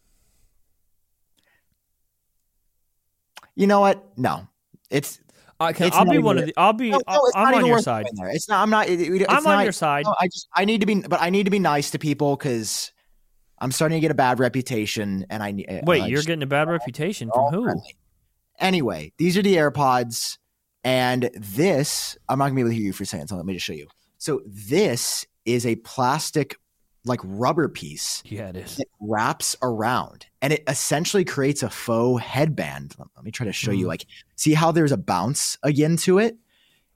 [3.56, 4.06] you know what?
[4.16, 4.46] No,
[4.90, 5.18] it's
[5.58, 6.52] I can, It's I'll be one of the.
[6.56, 6.90] I'll be.
[6.90, 8.06] no, no, I'm not on your side.
[8.12, 8.62] It's not.
[8.62, 8.88] I'm not.
[8.88, 10.04] It, it- I'm on your side.
[10.04, 12.36] No, I just I need to be, but I need to be nice to people
[12.36, 12.92] because
[13.58, 16.42] I'm starting to get a bad reputation, and I ne- Wait, I you're just- getting
[16.42, 17.64] a bad reputation from who?
[17.64, 17.96] friendly.
[18.60, 20.36] Anyway, these are the AirPods,
[20.84, 23.46] and this I'm not gonna be able to hear you for a second, so let
[23.46, 23.86] me just show you.
[24.18, 26.56] So this is a plastic,
[27.06, 28.76] like rubber piece Yeah, it is.
[28.76, 32.94] that wraps around, and it essentially creates a faux headband.
[32.98, 33.86] Let me try to show you.
[33.86, 33.88] Mhm.
[33.88, 34.06] Like,
[34.36, 36.36] see how there's a bounce again to it?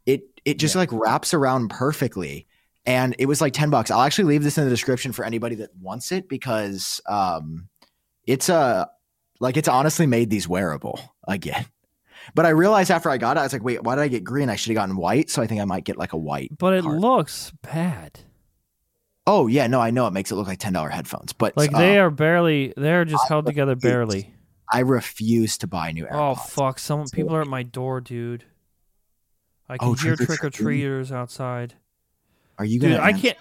[0.06, 2.46] It it just like wraps around perfectly.
[2.86, 3.90] And it was like 10 bucks.
[3.90, 7.68] I'll actually leave this in the description for anybody that wants it because um
[8.26, 8.88] it's a
[9.38, 11.66] like it's honestly made these wearable again.
[12.34, 14.24] But I realized after I got it, I was like, wait, why did I get
[14.24, 14.48] green?
[14.50, 15.30] I should have gotten white.
[15.30, 16.50] So I think I might get like a white.
[16.58, 18.20] But it looks bad.
[19.26, 21.72] Oh yeah, no, I know it makes it look like ten dollar headphones, but Like
[21.72, 22.72] they um, are barely.
[22.76, 23.90] They're just held together refuse.
[23.92, 24.34] barely.
[24.72, 26.78] I refuse to buy new Oh fuck!
[26.78, 28.44] Some people are at my door, dude.
[29.68, 31.74] I can Oh, hear trick or treaters outside.
[32.58, 32.98] Are you gonna?
[32.98, 33.36] I can't.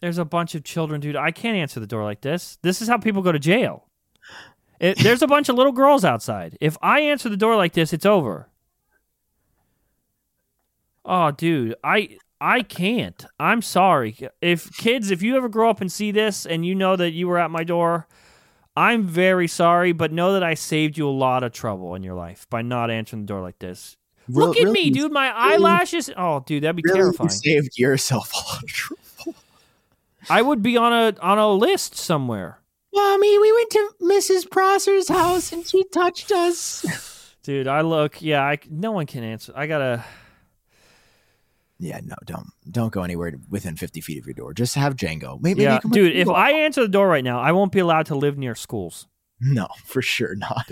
[0.00, 1.16] There's a bunch of children, dude.
[1.16, 2.58] I can't answer the door like this.
[2.62, 3.86] This is how people go to jail.
[4.78, 6.58] It, there's a bunch of little girls outside.
[6.60, 8.50] If I answer the door like this, it's over.
[11.06, 13.24] Oh, dude, I I can't.
[13.40, 14.18] I'm sorry.
[14.42, 17.26] If kids, if you ever grow up and see this and you know that you
[17.26, 18.06] were at my door,
[18.76, 22.14] I'm very sorry, but know that I saved you a lot of trouble in your
[22.14, 23.96] life by not answering the door like this.
[24.28, 25.10] Real- Look at really- me, dude.
[25.12, 26.10] My eyelashes.
[26.16, 29.34] Oh, dude, that'd be Really, you saved yourself a lot of trouble.
[30.28, 32.58] I would be on a on a list somewhere.
[32.92, 34.50] Mommy, we went to Mrs.
[34.50, 37.34] Prosser's house and she touched us.
[37.42, 39.52] Dude, I look, yeah, I, no one can answer.
[39.54, 40.04] I gotta,
[41.78, 44.54] Yeah, no, don't don't go anywhere within fifty feet of your door.
[44.54, 45.40] Just have Django.
[45.40, 46.16] Maybe, maybe yeah, you can put dude.
[46.16, 49.08] If I answer the door right now, I won't be allowed to live near schools.
[49.40, 50.70] no, for sure not.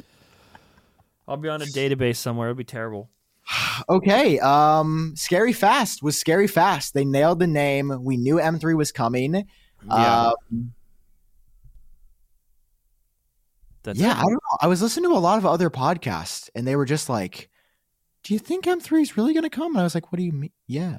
[1.27, 2.49] I'll be on a database somewhere.
[2.51, 3.11] It'll be terrible.
[3.89, 6.95] Okay, um, Scary Fast was Scary Fast.
[6.95, 8.05] They nailed the name.
[8.05, 9.47] We knew M3 was coming.
[9.89, 10.33] Uh,
[13.83, 14.59] That's yeah, I don't know.
[14.61, 17.49] I was listening to a lot of other podcasts, and they were just like,
[18.23, 20.25] "Do you think M3 is really going to come?" And I was like, "What do
[20.25, 20.99] you mean?" Yeah,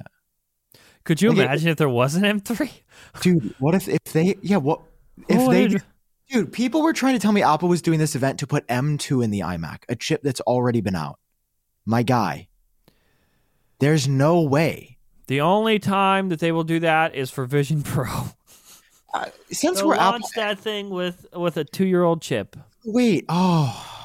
[1.03, 2.71] Could you Like it- imagine if there was an M3?
[3.21, 3.53] dude.
[3.59, 4.35] What if if they?
[4.41, 4.81] Yeah, what
[5.27, 5.67] if Oh, they?
[5.67, 5.83] dude.
[6.29, 9.23] Dude, people were trying to tell me Apple was doing this event to put M2
[9.23, 11.19] in the iMac, a chip that's already been out.
[11.85, 12.47] My guy,
[13.79, 14.97] there's no way.
[15.27, 18.29] The only time that they will do that is for Vision Pro.
[19.13, 22.55] Uh, since They'll we're launch Apple, that thing with with a two year old chip.
[22.85, 23.25] wait.
[23.29, 24.02] Oh,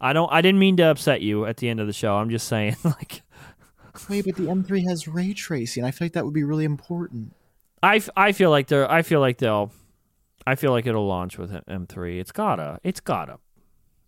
[0.00, 0.30] I don't.
[0.32, 2.16] I didn't mean to upset you at the end of the show.
[2.16, 3.22] I'm just saying, like,
[4.08, 5.84] wait, but the M3 has ray tracing.
[5.84, 7.32] I feel like that would be really important.
[7.82, 8.90] I, I feel like they're.
[8.90, 9.72] I feel like they'll.
[10.46, 12.20] I feel like it'll launch with M3.
[12.20, 12.80] It's gotta.
[12.82, 13.38] It's gotta.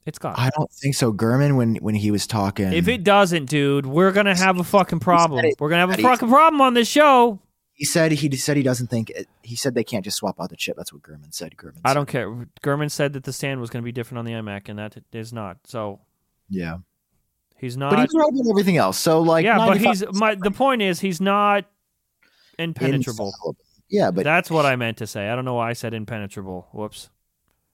[0.07, 0.41] It's gotta.
[0.41, 1.13] I don't think so.
[1.13, 5.01] Gurman, when when he was talking, If it doesn't, dude, we're gonna have a fucking
[5.01, 5.45] problem.
[5.59, 7.41] We're gonna have a fucking problem on this show.
[7.81, 10.51] He said he said he doesn't think it, he said they can't just swap out
[10.51, 10.77] the chip.
[10.77, 11.57] That's what Gurman said.
[11.57, 11.81] Gurman.
[11.83, 12.29] I don't care.
[12.63, 15.33] Gurman said that the stand was gonna be different on the iMac, and that is
[15.33, 15.57] not.
[15.65, 16.01] So
[16.51, 16.81] Yeah,
[17.57, 17.89] he's not.
[17.93, 18.99] but he's right about everything else.
[18.99, 20.35] So like, yeah, but he's my.
[20.35, 21.65] The point is, he's not
[22.59, 23.33] impenetrable.
[23.89, 25.31] Yeah, but That's what I meant to say.
[25.31, 26.69] I don't know why I said impenetrable.
[26.73, 27.09] Whoops.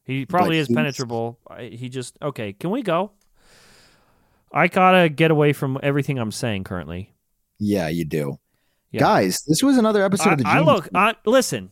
[0.04, 1.40] He probably is penetrable.
[1.58, 2.52] He just okay.
[2.52, 3.10] Can we go?
[4.52, 7.12] I gotta get away from everything I'm saying currently.
[7.58, 8.38] yeah, you do.
[8.92, 9.00] Yeah.
[9.00, 10.48] Guys, this was another episode I, of the.
[10.48, 10.88] I look.
[10.94, 11.70] I, listen,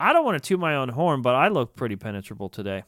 [0.00, 2.84] I don't want to toot my own horn, but I look pretty penetrable today.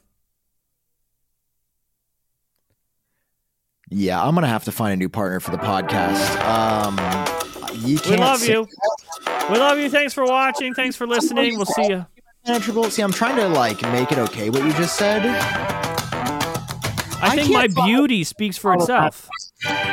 [3.89, 6.37] Yeah, I'm gonna have to find a new partner for the podcast.
[6.41, 6.97] Um,
[7.85, 8.67] you We can't love say you.
[9.49, 9.89] We love you.
[9.89, 10.73] Thanks for watching.
[10.73, 11.55] Thanks for listening.
[11.55, 12.05] We'll see you.
[12.45, 12.89] penetrable.
[12.89, 15.25] See, I'm trying to like make it okay what you just said
[17.19, 19.29] I I think my beauty speaks for itself.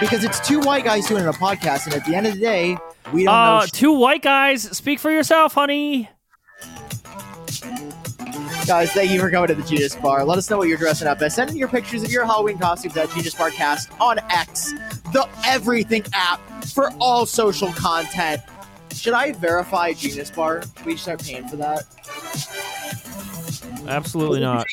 [0.01, 2.77] because it's two white guys doing a podcast, and at the end of the day,
[3.15, 3.57] we don't know.
[3.57, 4.63] Uh, sh- two white guys.
[4.77, 6.11] Speak for yourself, honey.
[8.67, 10.25] Guys, thank you for coming to the Genius Bar.
[10.25, 11.35] Let us know what you're dressing up as.
[11.35, 14.73] Send in your pictures of your Halloween costumes at Genius Bar Cast on X,
[15.13, 18.41] the everything app for all social content.
[18.93, 20.63] Should I verify Genius Bar?
[20.63, 21.85] Should we start paying for that?
[23.87, 24.67] Absolutely not.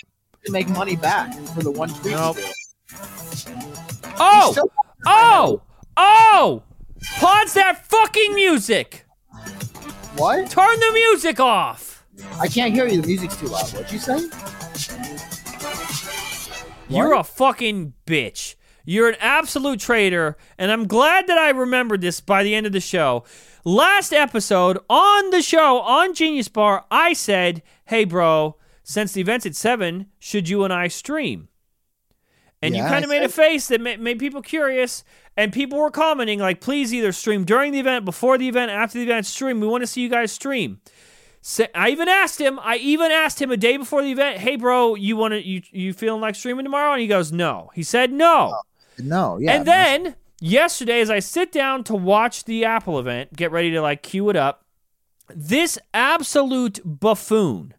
[0.45, 2.15] To make money back for the one tweet.
[2.15, 2.37] Nope.
[4.19, 4.55] Oh,
[5.05, 5.61] oh,
[5.97, 6.63] oh!
[7.19, 9.05] Pause that fucking music.
[10.15, 10.49] What?
[10.49, 12.05] Turn the music off.
[12.39, 13.01] I can't hear you.
[13.01, 13.69] The music's too loud.
[13.71, 14.19] What'd you say?
[16.89, 18.55] You're a fucking bitch.
[18.83, 22.73] You're an absolute traitor, and I'm glad that I remembered this by the end of
[22.73, 23.23] the show.
[23.63, 29.45] Last episode on the show on Genius Bar, I said, "Hey, bro, since the event's
[29.45, 31.47] at seven, should you and I stream?"
[32.63, 35.03] And you kind of made a face that ma- made people curious,
[35.37, 38.97] and people were commenting like, "Please either stream during the event, before the event, after
[38.97, 39.25] the event.
[39.25, 39.59] Stream.
[39.59, 40.79] We want to see you guys stream."
[41.41, 42.59] So I even asked him.
[42.61, 45.61] I even asked him a day before the event, "Hey, bro, you want to you
[45.71, 48.61] you feeling like streaming tomorrow?" And he goes, "No." He said, "No."
[48.97, 49.53] No, yeah.
[49.53, 53.81] and then yesterday, as I sit down to watch the Apple event, get ready to
[53.81, 54.65] like queue it up,
[55.29, 57.73] this absolute buffoon,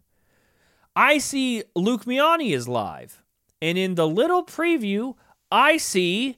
[0.95, 3.21] I see Luke Miani is live.
[3.61, 5.15] And in the little preview,
[5.51, 6.37] I see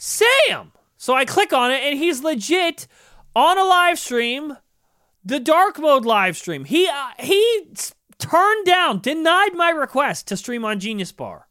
[0.00, 0.72] Sam.
[0.96, 2.86] So I click on it, and he's legit
[3.36, 4.56] on a live stream,
[5.22, 6.64] the dark mode live stream.
[6.64, 7.66] He uh, he
[8.18, 11.48] turned down, denied my request to stream on Genius Bar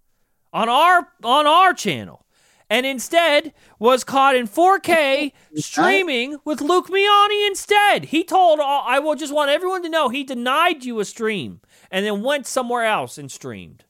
[0.51, 2.25] on our on our channel,
[2.71, 8.05] and instead was caught in 4K streaming with Luke Miani instead.
[8.05, 11.61] He told all, I will just want everyone to know he denied you a stream
[11.91, 13.85] and then went somewhere else and streamed.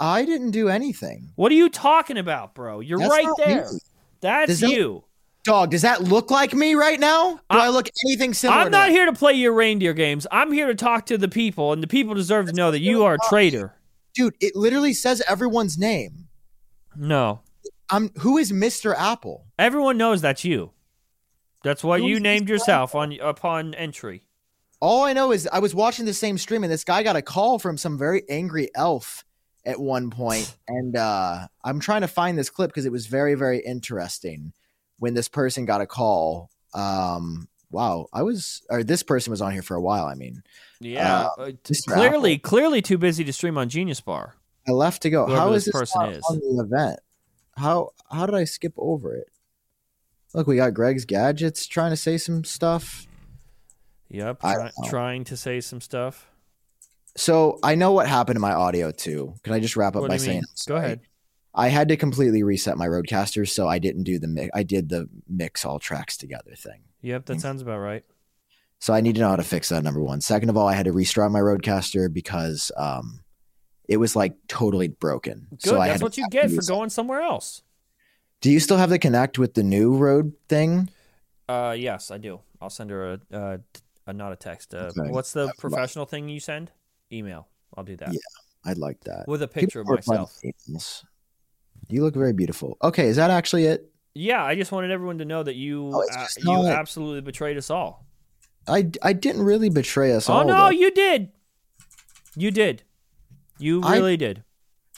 [0.00, 1.32] I didn't do anything.
[1.34, 2.80] What are you talking about, bro?
[2.80, 3.72] You're That's right there.
[3.72, 3.78] me.
[4.20, 5.04] That's that- you.
[5.44, 7.36] Dog, does that look like me right now?
[7.36, 8.60] Do I, I- look anything similar?
[8.60, 10.26] I'm not here to play your reindeer games.
[10.30, 13.04] I'm here to talk to the people, and the people deserve to know that you
[13.04, 13.74] are a traitor.
[14.14, 14.34] dude.
[14.40, 16.26] It literally says everyone's name.
[16.96, 17.40] No.
[17.88, 18.94] I'm who is Mr.
[18.94, 19.46] Apple?
[19.58, 20.72] Everyone knows that's you.
[21.64, 24.24] That's what you named yourself on upon entry.
[24.80, 27.22] All I know is I was watching the same stream and this guy got a
[27.22, 29.24] call from some very angry elf
[29.68, 33.34] at one point, and uh, I'm trying to find this clip because it was very
[33.34, 34.52] very interesting
[34.98, 36.50] when this person got a call.
[36.74, 40.06] Um, wow, I was or this person was on here for a while.
[40.06, 40.42] I mean,
[40.80, 41.92] Yeah, uh, Mr.
[41.92, 44.34] clearly, clearly too busy to stream on Genius Bar.
[44.66, 45.26] I left to go.
[45.26, 46.24] Whoever How is this person is.
[46.28, 47.00] on the event?
[47.56, 49.28] How how did I skip over it?
[50.34, 53.06] Look, we got Greg's gadgets trying to say some stuff.
[54.10, 56.27] Yep, try, trying to say some stuff.
[57.16, 59.34] So I know what happened to my audio too.
[59.42, 60.44] Can I just wrap up What by saying?
[60.66, 61.00] Go ahead.
[61.54, 64.50] I had to completely reset my RodeCaster, so I didn't do the mix.
[64.54, 66.82] I did the mix all tracks together thing.
[67.02, 68.04] Yep, that sounds about right.
[68.78, 69.82] So I need to know how to fix that.
[69.82, 70.20] Number one.
[70.20, 73.24] Second of all, I had to restart my RodeCaster because um,
[73.88, 75.48] it was like totally broken.
[75.50, 75.62] Good.
[75.62, 77.62] So I That's what you get for going somewhere else.
[78.40, 80.90] Do you still have the connect with the new road thing?
[81.48, 82.40] Uh, yes, I do.
[82.60, 83.58] I'll send her a, uh,
[84.06, 84.74] a not a text.
[84.74, 85.10] Uh, Okay.
[85.10, 86.70] What's the professional thing you send?
[87.12, 87.48] Email.
[87.76, 88.18] I'll do that Yeah.
[88.64, 89.26] I'd like that.
[89.28, 90.38] with a People picture of myself.
[91.88, 92.76] You look very beautiful.
[92.82, 93.90] Okay, is that actually it?
[94.14, 97.70] Yeah, I just wanted everyone to know that you Oh, uh, you absolutely betrayed us
[97.70, 98.04] all.
[98.66, 100.40] I, I didn't really betray us Oh all.
[100.40, 100.70] Oh no, though.
[100.70, 101.30] you did.
[102.36, 102.82] You did.
[103.58, 104.44] You I- really did.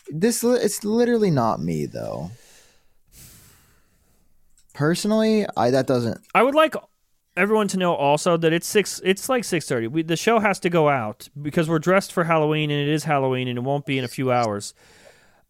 [0.09, 2.31] this it's literally not me though.
[4.75, 6.21] Personally, I that doesn't.
[6.35, 6.75] I would like
[7.37, 9.01] everyone to know also that it's six.
[9.05, 9.87] It's like six thirty.
[9.87, 13.05] We the show has to go out because we're dressed for Halloween and it is
[13.05, 14.75] Halloween and it won't be in a few hours.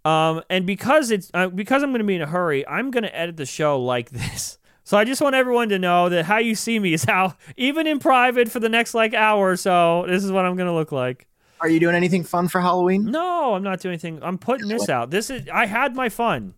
[0.05, 3.05] Um, and because it's uh, because I'm going to be in a hurry, I'm going
[3.05, 4.59] to edit the show like this.
[4.85, 7.87] So I just want everyone to know that how you see me is how even
[7.87, 10.75] in private for the next like hour or so, this is what I'm going to
[10.75, 11.29] look like.
[11.61, 13.05] Are you doing anything fun for Halloween?
[13.05, 14.19] No, I'm not doing anything.
[14.23, 15.11] I'm putting this out.
[15.11, 16.55] This is I had my fun.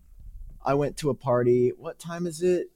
[0.64, 1.72] I went to a party.
[1.76, 2.71] What time is it?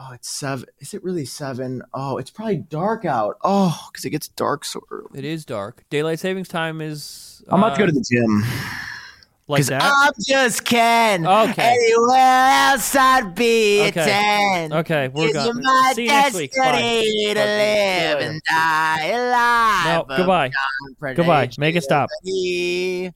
[0.00, 0.66] Oh, it's seven.
[0.78, 1.82] Is it really seven?
[1.92, 3.36] Oh, it's probably dark out.
[3.42, 5.08] Oh, because it gets dark so early.
[5.18, 5.82] It is dark.
[5.90, 7.42] Daylight savings time is.
[7.48, 8.44] I'm about to go uh, to the gym.
[9.48, 9.82] like that.
[9.82, 11.26] I'm just Ken.
[11.26, 11.62] Okay.
[11.62, 14.04] Anywhere else I'd be Okay.
[14.04, 14.72] ten.
[14.72, 15.62] Okay, we're It's going.
[15.62, 16.52] my See you next week.
[16.56, 16.62] Bye.
[16.64, 20.06] to Okay, live see you and die alive.
[20.08, 20.50] No, goodbye.
[21.14, 21.50] Goodbye.
[21.58, 22.08] Make it stop.
[22.24, 23.14] Predation.